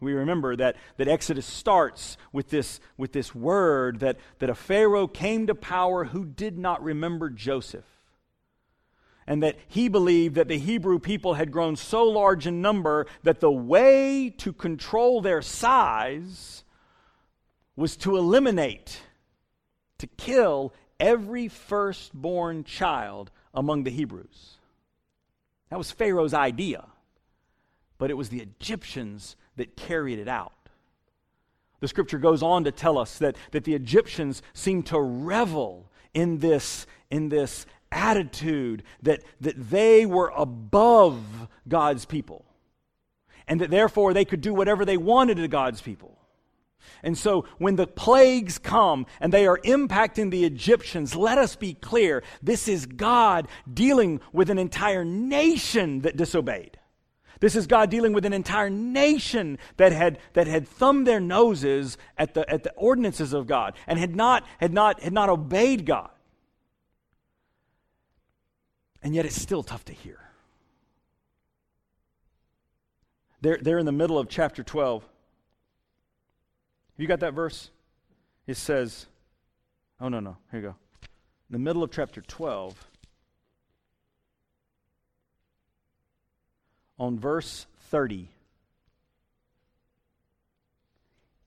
We 0.00 0.14
remember 0.14 0.56
that, 0.56 0.76
that 0.96 1.06
Exodus 1.06 1.46
starts 1.46 2.16
with 2.32 2.50
this, 2.50 2.80
with 2.96 3.12
this 3.12 3.34
word 3.34 4.00
that, 4.00 4.18
that 4.40 4.50
a 4.50 4.54
Pharaoh 4.54 5.06
came 5.06 5.46
to 5.46 5.54
power 5.54 6.06
who 6.06 6.24
did 6.24 6.58
not 6.58 6.82
remember 6.82 7.30
Joseph 7.30 7.91
and 9.26 9.42
that 9.42 9.56
he 9.68 9.88
believed 9.88 10.34
that 10.34 10.48
the 10.48 10.58
Hebrew 10.58 10.98
people 10.98 11.34
had 11.34 11.52
grown 11.52 11.76
so 11.76 12.04
large 12.04 12.46
in 12.46 12.60
number 12.60 13.06
that 13.22 13.40
the 13.40 13.50
way 13.50 14.30
to 14.38 14.52
control 14.52 15.20
their 15.20 15.42
size 15.42 16.64
was 17.76 17.96
to 17.98 18.16
eliminate, 18.16 19.00
to 19.98 20.06
kill 20.06 20.74
every 20.98 21.48
firstborn 21.48 22.64
child 22.64 23.30
among 23.54 23.84
the 23.84 23.90
Hebrews. 23.90 24.58
That 25.70 25.78
was 25.78 25.90
Pharaoh's 25.90 26.34
idea, 26.34 26.84
but 27.98 28.10
it 28.10 28.14
was 28.14 28.28
the 28.28 28.40
Egyptians 28.40 29.36
that 29.56 29.76
carried 29.76 30.18
it 30.18 30.28
out. 30.28 30.52
The 31.80 31.88
scripture 31.88 32.18
goes 32.18 32.42
on 32.42 32.64
to 32.64 32.70
tell 32.70 32.98
us 32.98 33.18
that, 33.18 33.36
that 33.50 33.64
the 33.64 33.74
Egyptians 33.74 34.42
seemed 34.52 34.86
to 34.86 35.00
revel 35.00 35.90
in 36.14 36.38
this, 36.38 36.86
in 37.10 37.28
this 37.28 37.66
attitude 37.92 38.82
that, 39.02 39.22
that 39.40 39.70
they 39.70 40.06
were 40.06 40.32
above 40.36 41.22
God's 41.68 42.04
people 42.04 42.44
and 43.46 43.60
that 43.60 43.70
therefore 43.70 44.14
they 44.14 44.24
could 44.24 44.40
do 44.40 44.54
whatever 44.54 44.84
they 44.84 44.96
wanted 44.96 45.36
to 45.36 45.48
God's 45.48 45.80
people. 45.80 46.18
And 47.02 47.16
so 47.16 47.46
when 47.58 47.76
the 47.76 47.86
plagues 47.86 48.58
come 48.58 49.06
and 49.20 49.32
they 49.32 49.46
are 49.46 49.58
impacting 49.58 50.30
the 50.30 50.44
Egyptians, 50.44 51.14
let 51.14 51.38
us 51.38 51.56
be 51.56 51.74
clear 51.74 52.22
this 52.42 52.68
is 52.68 52.86
God 52.86 53.48
dealing 53.72 54.20
with 54.32 54.50
an 54.50 54.58
entire 54.58 55.04
nation 55.04 56.00
that 56.00 56.16
disobeyed. 56.16 56.78
This 57.40 57.56
is 57.56 57.66
God 57.66 57.90
dealing 57.90 58.12
with 58.12 58.24
an 58.24 58.32
entire 58.32 58.70
nation 58.70 59.58
that 59.76 59.90
had, 59.90 60.20
that 60.34 60.46
had 60.46 60.68
thumbed 60.68 61.08
their 61.08 61.18
noses 61.18 61.98
at 62.16 62.34
the, 62.34 62.48
at 62.48 62.62
the 62.62 62.72
ordinances 62.74 63.32
of 63.32 63.48
God 63.48 63.74
and 63.88 63.98
had 63.98 64.14
not, 64.14 64.46
had, 64.58 64.72
not, 64.72 65.02
had 65.02 65.12
not 65.12 65.28
obeyed 65.28 65.84
God. 65.84 66.10
And 69.02 69.14
yet 69.14 69.26
it's 69.26 69.40
still 69.40 69.62
tough 69.62 69.84
to 69.86 69.92
hear. 69.92 70.18
They're, 73.40 73.58
they're 73.60 73.78
in 73.78 73.86
the 73.86 73.92
middle 73.92 74.18
of 74.18 74.28
chapter 74.28 74.62
12. 74.62 75.02
Have 75.02 75.10
you 76.96 77.08
got 77.08 77.20
that 77.20 77.34
verse? 77.34 77.70
It 78.46 78.56
says, 78.56 79.06
oh, 80.00 80.08
no, 80.08 80.20
no, 80.20 80.36
here 80.50 80.60
you 80.60 80.66
go. 80.68 80.76
In 81.50 81.52
the 81.52 81.58
middle 81.58 81.82
of 81.82 81.90
chapter 81.90 82.20
12, 82.20 82.88
on 86.98 87.18
verse 87.18 87.66
30, 87.90 88.28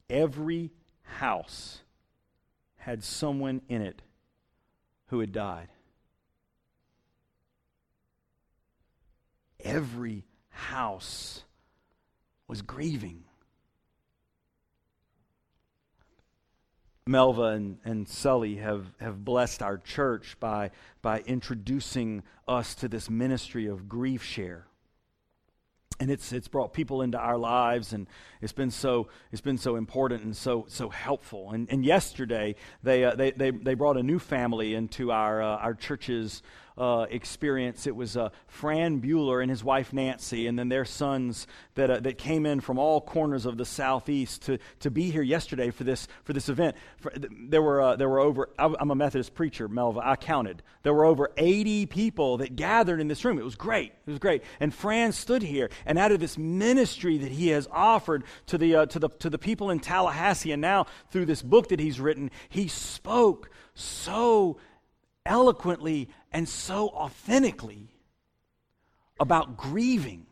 every 0.09 0.71
house 1.03 1.79
had 2.77 3.03
someone 3.03 3.61
in 3.69 3.81
it 3.81 4.01
who 5.07 5.21
had 5.21 5.31
died. 5.31 5.69
Every 9.65 10.23
house 10.49 11.43
was 12.47 12.61
grieving. 12.61 13.23
Melva 17.07 17.55
and, 17.55 17.77
and 17.85 18.07
Sully 18.07 18.55
have, 18.55 18.87
have 18.99 19.23
blessed 19.23 19.61
our 19.61 19.77
church 19.77 20.37
by, 20.39 20.71
by 21.01 21.19
introducing 21.19 22.23
us 22.47 22.73
to 22.75 22.87
this 22.87 23.09
ministry 23.09 23.67
of 23.67 23.87
grief 23.87 24.23
share. 24.23 24.65
And 25.99 26.09
it's, 26.09 26.33
it's 26.33 26.47
brought 26.47 26.73
people 26.73 27.03
into 27.03 27.17
our 27.17 27.37
lives, 27.37 27.93
and 27.93 28.07
it's 28.41 28.51
been 28.51 28.71
so, 28.71 29.07
it's 29.31 29.41
been 29.41 29.57
so 29.57 29.75
important 29.75 30.23
and 30.23 30.35
so, 30.35 30.65
so 30.67 30.89
helpful. 30.89 31.51
And, 31.51 31.69
and 31.71 31.85
yesterday, 31.85 32.55
they, 32.83 33.05
uh, 33.05 33.15
they, 33.15 33.31
they, 33.31 33.51
they 33.51 33.75
brought 33.75 33.97
a 33.97 34.03
new 34.03 34.19
family 34.19 34.73
into 34.73 35.11
our, 35.11 35.41
uh, 35.41 35.57
our 35.57 35.73
church's 35.73 36.41
uh, 36.77 37.05
experience. 37.09 37.87
It 37.87 37.95
was 37.95 38.17
uh, 38.17 38.29
Fran 38.47 39.01
Bueller 39.01 39.41
and 39.41 39.49
his 39.49 39.63
wife 39.63 39.93
Nancy, 39.93 40.47
and 40.47 40.57
then 40.59 40.69
their 40.69 40.85
sons 40.85 41.47
that, 41.75 41.89
uh, 41.89 41.99
that 42.01 42.17
came 42.17 42.45
in 42.45 42.59
from 42.59 42.77
all 42.77 42.99
corners 42.99 43.45
of 43.45 43.57
the 43.57 43.65
southeast 43.65 44.43
to, 44.43 44.59
to 44.81 44.91
be 44.91 45.09
here 45.09 45.21
yesterday 45.21 45.71
for 45.71 45.83
this, 45.83 46.07
for 46.23 46.33
this 46.33 46.49
event. 46.49 46.75
For, 46.97 47.13
there, 47.15 47.61
were, 47.61 47.81
uh, 47.81 47.95
there 47.95 48.09
were 48.09 48.19
over, 48.19 48.49
I'm 48.57 48.91
a 48.91 48.95
Methodist 48.95 49.33
preacher, 49.33 49.69
Melva, 49.69 50.01
I 50.03 50.15
counted. 50.15 50.63
There 50.83 50.93
were 50.93 51.05
over 51.05 51.31
80 51.37 51.85
people 51.87 52.37
that 52.37 52.55
gathered 52.55 52.99
in 52.99 53.07
this 53.07 53.23
room. 53.23 53.39
It 53.39 53.45
was 53.45 53.55
great. 53.55 53.93
It 54.05 54.11
was 54.11 54.19
great. 54.19 54.43
And 54.59 54.73
Fran 54.73 55.13
stood 55.13 55.41
here, 55.41 55.69
and 55.85 55.97
out 55.97 56.11
of 56.11 56.19
this 56.19 56.37
ministry 56.37 57.17
that 57.19 57.31
he 57.31 57.49
has 57.49 57.67
offered 57.71 58.23
to 58.47 58.57
the, 58.57 58.75
uh, 58.75 58.85
to 58.87 58.99
the, 58.99 59.09
to 59.09 59.29
the 59.29 59.39
people 59.39 59.69
in 59.69 59.79
Tallahassee, 59.79 60.51
and 60.51 60.61
now 60.61 60.87
through 61.09 61.25
this 61.25 61.41
book 61.41 61.69
that 61.69 61.79
he's 61.79 61.99
written, 61.99 62.31
he 62.49 62.67
spoke 62.67 63.49
so 63.75 64.57
eloquently 65.25 66.09
and 66.31 66.47
so 66.47 66.89
authentically 66.89 67.89
about 69.19 69.57
grieving. 69.57 70.25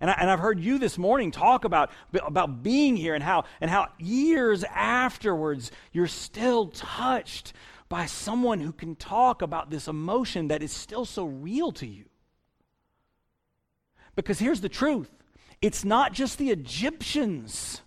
And, 0.00 0.10
I, 0.10 0.14
have 0.18 0.40
heard 0.40 0.58
you 0.58 0.78
this 0.78 0.98
morning 0.98 1.30
talk 1.30 1.64
about, 1.64 1.92
about 2.12 2.64
being 2.64 2.96
here 2.96 3.14
and 3.14 3.22
how, 3.22 3.44
and 3.60 3.70
how 3.70 3.88
years 3.98 4.64
afterwards 4.64 5.70
you're 5.92 6.08
still 6.08 6.66
touched 6.68 7.52
by 7.88 8.06
someone 8.06 8.60
who 8.60 8.72
can 8.72 8.96
talk 8.96 9.42
about 9.42 9.70
this 9.70 9.86
emotion 9.86 10.48
that 10.48 10.62
is 10.62 10.72
still 10.72 11.04
so 11.04 11.24
real 11.24 11.70
to 11.72 11.86
you. 11.86 12.06
Because 14.16 14.38
here's 14.38 14.60
the 14.60 14.68
truth 14.68 15.10
it's 15.60 15.84
not 15.84 16.12
just 16.12 16.36
the 16.36 16.50
Egyptians 16.50 17.82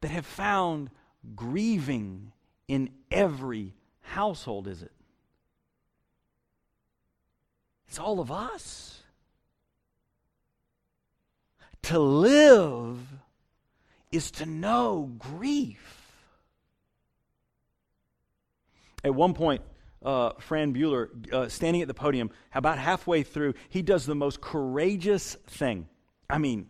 that 0.00 0.10
have 0.10 0.26
found 0.26 0.90
grieving 1.34 2.32
in 2.68 2.90
every 3.10 3.74
household, 4.00 4.68
is 4.68 4.82
it? 4.82 4.92
It's 7.88 7.98
all 7.98 8.20
of 8.20 8.30
us. 8.30 9.00
To 11.82 11.98
live 11.98 12.98
is 14.10 14.30
to 14.32 14.46
know 14.46 15.12
grief. 15.18 16.12
At 19.04 19.14
one 19.14 19.34
point, 19.34 19.62
uh, 20.04 20.32
Fran 20.38 20.74
Bueller, 20.74 21.32
uh, 21.32 21.48
standing 21.48 21.82
at 21.82 21.88
the 21.88 21.94
podium, 21.94 22.30
about 22.52 22.78
halfway 22.78 23.22
through, 23.22 23.54
he 23.68 23.82
does 23.82 24.04
the 24.04 24.14
most 24.14 24.40
courageous 24.40 25.34
thing. 25.46 25.88
I 26.28 26.38
mean, 26.38 26.68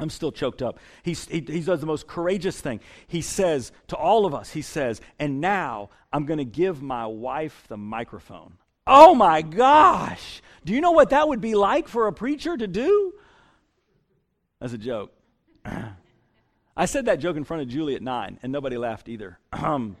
I'm 0.00 0.10
still 0.10 0.32
choked 0.32 0.62
up. 0.62 0.78
He's, 1.02 1.26
he, 1.26 1.40
he 1.40 1.60
does 1.60 1.80
the 1.80 1.86
most 1.86 2.06
courageous 2.06 2.60
thing. 2.60 2.80
He 3.06 3.22
says 3.22 3.72
to 3.88 3.96
all 3.96 4.26
of 4.26 4.34
us, 4.34 4.50
he 4.50 4.62
says, 4.62 5.00
and 5.18 5.40
now 5.40 5.90
I'm 6.12 6.26
going 6.26 6.38
to 6.38 6.44
give 6.44 6.82
my 6.82 7.06
wife 7.06 7.64
the 7.68 7.76
microphone. 7.76 8.54
Oh 8.86 9.14
my 9.14 9.42
gosh! 9.42 10.42
Do 10.64 10.72
you 10.72 10.80
know 10.80 10.90
what 10.90 11.10
that 11.10 11.28
would 11.28 11.40
be 11.40 11.54
like 11.54 11.86
for 11.86 12.06
a 12.06 12.12
preacher 12.12 12.56
to 12.56 12.66
do? 12.66 13.12
That's 14.58 14.72
a 14.72 14.78
joke. 14.78 15.12
I 16.76 16.86
said 16.86 17.04
that 17.04 17.20
joke 17.20 17.36
in 17.36 17.44
front 17.44 17.62
of 17.62 17.68
Julie 17.68 17.94
at 17.94 18.02
nine, 18.02 18.38
and 18.42 18.50
nobody 18.50 18.76
laughed 18.76 19.08
either. 19.08 19.38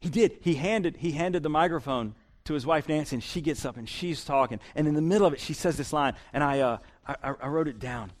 He 0.00 0.10
did. 0.10 0.38
He 0.40 0.54
handed, 0.54 0.98
he 0.98 1.12
handed 1.12 1.42
the 1.42 1.48
microphone 1.48 2.14
to 2.44 2.54
his 2.54 2.64
wife 2.64 2.88
Nancy, 2.88 3.16
and 3.16 3.22
she 3.22 3.40
gets 3.40 3.64
up 3.64 3.76
and 3.76 3.88
she's 3.88 4.24
talking. 4.24 4.60
And 4.74 4.86
in 4.86 4.94
the 4.94 5.02
middle 5.02 5.26
of 5.26 5.32
it, 5.32 5.40
she 5.40 5.52
says 5.52 5.76
this 5.76 5.92
line, 5.92 6.14
and 6.32 6.44
I, 6.44 6.60
uh, 6.60 6.78
I, 7.06 7.34
I 7.40 7.48
wrote 7.48 7.66
it 7.66 7.80
down. 7.80 8.12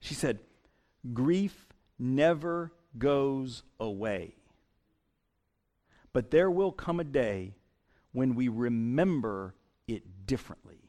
She 0.00 0.14
said, 0.14 0.40
Grief 1.12 1.66
never 1.98 2.72
goes 2.98 3.62
away. 3.78 4.34
But 6.12 6.30
there 6.30 6.50
will 6.50 6.72
come 6.72 7.00
a 7.00 7.04
day 7.04 7.54
when 8.12 8.34
we 8.34 8.48
remember 8.48 9.54
it 9.86 10.26
differently. 10.26 10.80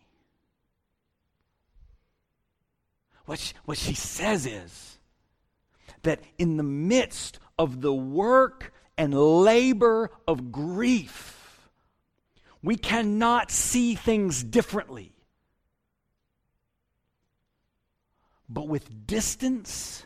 What 3.26 3.40
she, 3.40 3.54
what 3.66 3.78
she 3.78 3.94
says 3.94 4.46
is 4.46 4.98
that 6.04 6.22
in 6.38 6.56
the 6.56 6.64
midst 6.64 7.40
of 7.60 7.82
the 7.82 7.94
work 7.94 8.74
and 8.98 9.14
labor 9.14 10.12
of 10.26 10.52
grief, 10.52 11.70
we 12.64 12.78
cannot 12.78 13.52
see 13.52 13.96
things 13.96 14.44
differently. 14.44 15.17
But 18.50 18.68
with 18.68 19.08
distance 19.08 20.06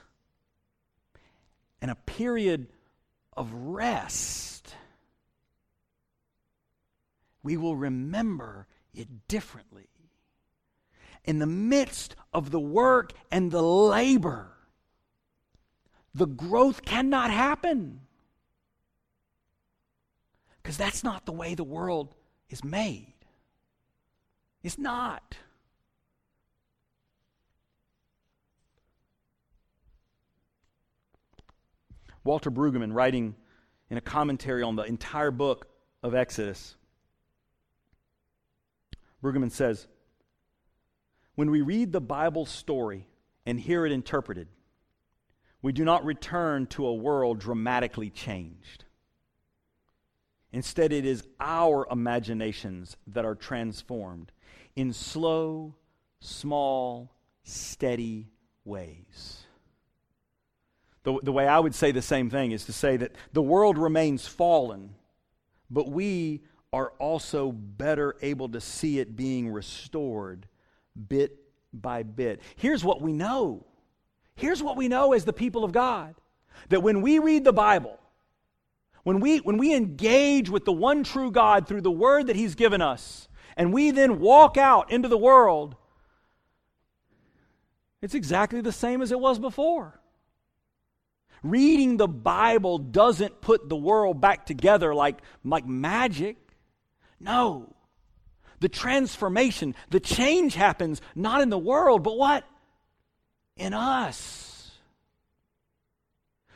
and 1.82 1.92
a 1.92 1.96
period 1.96 2.68
of 3.38 3.54
rest, 3.54 4.76
we 7.44 7.58
will 7.58 7.76
remember 7.76 8.68
it 8.94 9.28
differently. 9.28 9.88
In 11.24 11.40
the 11.40 11.46
midst 11.46 12.16
of 12.34 12.52
the 12.52 12.60
work 12.60 13.14
and 13.30 13.52
the 13.52 13.62
labor, 13.62 14.52
the 16.14 16.26
growth 16.26 16.84
cannot 16.84 17.32
happen. 17.32 18.02
Because 20.62 20.78
that's 20.78 21.04
not 21.04 21.26
the 21.26 21.32
way 21.32 21.56
the 21.56 21.64
world 21.64 22.16
is 22.50 22.64
made. 22.64 23.14
It's 24.64 24.78
not. 24.78 25.38
Walter 32.24 32.52
Brueggemann, 32.52 32.94
writing 32.94 33.36
in 33.90 33.98
a 33.98 34.02
commentary 34.02 34.64
on 34.64 34.76
the 34.76 34.84
entire 34.84 35.32
book 35.32 35.68
of 36.04 36.16
Exodus, 36.16 36.76
Brueggemann 39.24 39.52
says, 39.52 39.88
When 41.36 41.52
we 41.52 41.62
read 41.62 41.92
the 41.92 42.02
Bible 42.02 42.46
story 42.46 43.08
and 43.46 43.60
hear 43.60 43.86
it 43.86 43.92
interpreted, 43.92 44.48
we 45.62 45.72
do 45.72 45.86
not 45.86 46.06
return 46.06 46.66
to 46.68 46.88
a 46.88 46.94
world 46.94 47.40
dramatically 47.40 48.10
changed. 48.10 48.86
Instead, 50.52 50.92
it 50.92 51.06
is 51.06 51.24
our 51.40 51.88
imaginations 51.90 52.98
that 53.08 53.26
are 53.26 53.36
transformed 53.36 54.32
in 54.76 54.92
slow, 54.92 55.76
small, 56.20 57.14
steady 57.44 58.28
ways. 58.66 59.41
The, 61.04 61.20
the 61.24 61.32
way 61.32 61.48
I 61.48 61.60
would 61.60 61.74
say 61.74 61.92
the 61.92 62.02
same 62.02 62.30
thing 62.30 62.52
is 62.52 62.66
to 62.66 62.74
say 62.74 62.98
that 62.98 63.16
the 63.34 63.42
world 63.42 63.78
remains 63.78 64.28
fallen, 64.28 64.96
but 65.70 65.90
we 65.90 66.42
are 66.74 66.94
also 67.00 67.52
better 67.52 68.16
able 68.22 68.50
to 68.50 68.62
see 68.62 69.00
it 69.00 69.16
being 69.16 69.50
restored 69.50 70.48
bit 71.08 71.38
by 71.74 72.04
bit. 72.04 72.42
Here's 72.56 72.84
what 72.84 73.02
we 73.02 73.14
know. 73.14 73.66
Here's 74.36 74.62
what 74.62 74.78
we 74.78 74.88
know 74.88 75.14
as 75.14 75.26
the 75.26 75.34
people 75.34 75.64
of 75.64 75.72
God 75.72 76.16
that 76.70 76.84
when 76.84 77.02
we 77.02 77.20
read 77.20 77.44
the 77.44 77.54
Bible, 77.54 77.98
when 79.04 79.20
we, 79.20 79.40
when 79.40 79.58
we 79.58 79.74
engage 79.74 80.50
with 80.50 80.66
the 80.66 80.72
one 80.72 81.04
true 81.04 81.32
God 81.32 81.68
through 81.68 81.82
the 81.82 81.92
word 81.92 82.28
that 82.28 82.36
He's 82.36 82.56
given 82.56 82.82
us, 82.82 83.28
and 83.58 83.74
we 83.74 83.92
then 83.92 84.20
walk 84.20 84.58
out 84.58 84.92
into 84.92 85.08
the 85.08 85.18
world, 85.18 85.76
it's 88.02 88.14
exactly 88.14 88.62
the 88.62 88.72
same 88.72 89.02
as 89.02 89.12
it 89.12 89.20
was 89.20 89.40
before. 89.40 90.01
Reading 91.44 91.98
the 91.98 92.08
Bible 92.08 92.78
doesn't 92.78 93.42
put 93.42 93.68
the 93.68 93.76
world 93.76 94.22
back 94.22 94.46
together 94.46 94.94
like, 94.94 95.18
like 95.44 95.66
magic. 95.66 96.38
No. 97.20 97.74
The 98.60 98.70
transformation, 98.70 99.74
the 99.90 100.00
change 100.00 100.54
happens 100.54 101.02
not 101.16 101.42
in 101.42 101.50
the 101.50 101.58
world, 101.58 102.04
but 102.04 102.18
what? 102.18 102.44
In 103.58 103.74
us. 103.74 104.72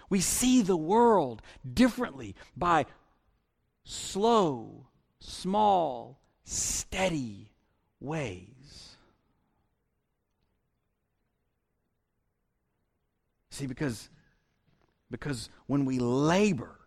We 0.10 0.22
see 0.22 0.62
the 0.62 0.78
world 0.78 1.42
differently 1.74 2.36
by 2.56 2.86
slow, 3.84 4.86
small, 5.20 6.20
steady 6.44 7.50
ways. 8.00 8.96
See, 13.50 13.66
because 13.66 14.10
because 15.20 15.50
when 15.68 15.86
we 15.86 15.98
labor 15.98 16.78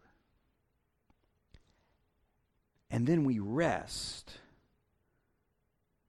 and 2.91 3.07
then 3.07 3.25
we 3.25 3.38
rest, 3.38 4.38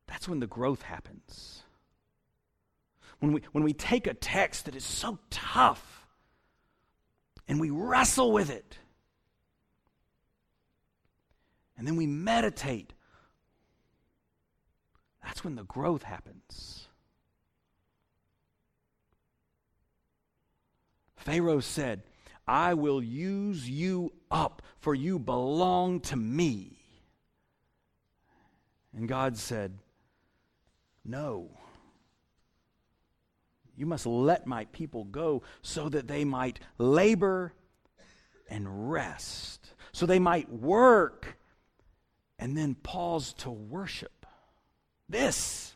that's 0.07 0.27
when 0.27 0.39
the 0.39 0.47
growth 0.47 0.81
happens. 0.81 1.63
When 3.19 3.31
we, 3.33 3.41
when 3.51 3.63
we 3.63 3.73
take 3.73 4.05
a 4.05 4.13
text 4.13 4.65
that 4.65 4.75
is 4.75 4.83
so 4.83 5.19
tough 5.29 6.07
and 7.47 7.59
we 7.59 7.69
wrestle 7.69 8.31
with 8.31 8.49
it, 8.49 8.77
and 11.77 11.87
then 11.87 11.95
we 11.95 12.05
meditate, 12.05 12.93
that's 15.23 15.43
when 15.43 15.55
the 15.55 15.63
growth 15.63 16.03
happens. 16.03 16.87
Pharaoh 21.15 21.59
said, 21.59 22.03
I 22.49 22.73
will 22.73 23.03
use 23.03 23.69
you 23.69 24.11
up, 24.31 24.63
for 24.79 24.95
you 24.95 25.19
belong 25.19 25.99
to 26.01 26.15
me. 26.15 26.79
And 28.91 29.07
God 29.07 29.37
said, 29.37 29.77
No. 31.05 31.51
You 33.77 33.85
must 33.85 34.07
let 34.07 34.47
my 34.47 34.65
people 34.65 35.03
go 35.03 35.43
so 35.61 35.89
that 35.89 36.07
they 36.07 36.25
might 36.25 36.59
labor 36.79 37.53
and 38.49 38.91
rest, 38.91 39.75
so 39.91 40.07
they 40.07 40.19
might 40.19 40.51
work 40.51 41.37
and 42.39 42.57
then 42.57 42.73
pause 42.73 43.31
to 43.33 43.51
worship. 43.51 44.25
This, 45.07 45.75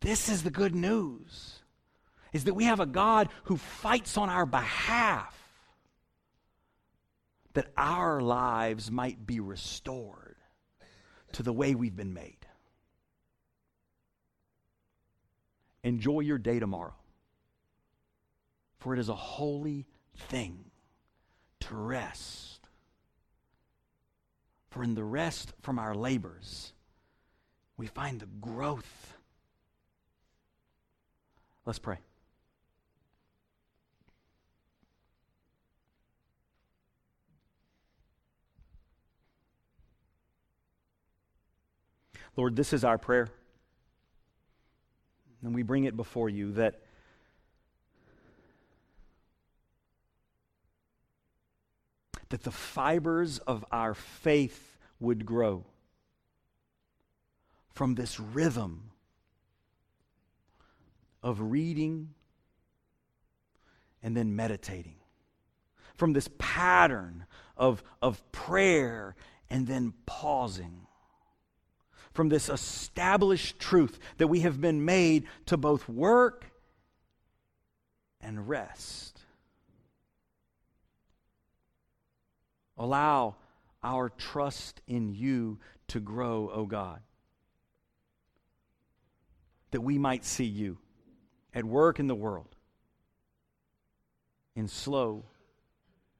this 0.00 0.28
is 0.28 0.42
the 0.42 0.50
good 0.50 0.74
news, 0.74 1.60
is 2.32 2.42
that 2.44 2.54
we 2.54 2.64
have 2.64 2.80
a 2.80 2.86
God 2.86 3.28
who 3.44 3.56
fights 3.56 4.18
on 4.18 4.28
our 4.28 4.46
behalf 4.46 5.45
that 7.56 7.72
our 7.76 8.20
lives 8.20 8.90
might 8.90 9.26
be 9.26 9.40
restored 9.40 10.36
to 11.32 11.42
the 11.42 11.52
way 11.52 11.74
we've 11.74 11.96
been 11.96 12.14
made. 12.14 12.46
Enjoy 15.82 16.20
your 16.20 16.38
day 16.38 16.58
tomorrow 16.58 16.94
for 18.86 18.94
it 18.94 19.00
is 19.00 19.08
a 19.08 19.16
holy 19.16 19.84
thing 20.16 20.64
to 21.58 21.74
rest. 21.74 22.68
For 24.70 24.84
in 24.84 24.94
the 24.94 25.02
rest 25.02 25.54
from 25.60 25.80
our 25.80 25.92
labors, 25.92 26.72
we 27.76 27.88
find 27.88 28.20
the 28.20 28.26
growth. 28.26 29.14
Let's 31.64 31.80
pray. 31.80 31.98
Lord, 42.36 42.56
this 42.56 42.72
is 42.72 42.84
our 42.84 42.98
prayer. 42.98 43.28
And 45.42 45.54
we 45.54 45.62
bring 45.62 45.84
it 45.84 45.96
before 45.96 46.28
you 46.28 46.52
that 46.52 46.80
that 52.28 52.42
the 52.42 52.50
fibers 52.50 53.38
of 53.38 53.64
our 53.70 53.94
faith 53.94 54.78
would 54.98 55.24
grow 55.24 55.64
from 57.72 57.94
this 57.94 58.18
rhythm 58.18 58.90
of 61.22 61.40
reading 61.40 62.14
and 64.02 64.16
then 64.16 64.34
meditating, 64.34 64.96
from 65.94 66.12
this 66.12 66.28
pattern 66.38 67.26
of, 67.56 67.82
of 68.00 68.20
prayer 68.32 69.14
and 69.50 69.66
then 69.66 69.92
pausing, 70.06 70.85
from 72.16 72.30
this 72.30 72.48
established 72.48 73.60
truth 73.60 73.98
that 74.16 74.26
we 74.26 74.40
have 74.40 74.60
been 74.60 74.84
made 74.84 75.26
to 75.44 75.56
both 75.56 75.88
work 75.88 76.46
and 78.20 78.48
rest. 78.48 79.20
Allow 82.78 83.36
our 83.84 84.08
trust 84.08 84.80
in 84.88 85.14
you 85.14 85.58
to 85.88 86.00
grow, 86.00 86.48
O 86.48 86.62
oh 86.62 86.66
God. 86.66 87.00
That 89.70 89.82
we 89.82 89.98
might 89.98 90.24
see 90.24 90.44
you 90.44 90.78
at 91.54 91.64
work 91.64 92.00
in 92.00 92.06
the 92.06 92.14
world 92.14 92.56
in 94.54 94.68
slow 94.68 95.24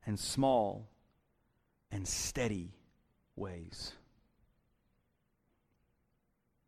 and 0.05 0.19
small 0.21 0.89
and 1.91 2.07
steady 2.07 2.75
ways. 3.35 3.93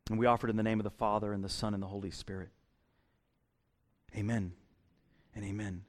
And 0.09 0.17
we 0.17 0.25
offer 0.25 0.47
it 0.47 0.49
in 0.49 0.57
the 0.57 0.63
name 0.63 0.79
of 0.79 0.83
the 0.83 0.89
Father 0.89 1.31
and 1.31 1.43
the 1.43 1.49
Son 1.49 1.73
and 1.73 1.81
the 1.81 1.87
Holy 1.87 2.11
Spirit. 2.11 2.49
Amen 4.15 4.53
and 5.35 5.45
amen. 5.45 5.85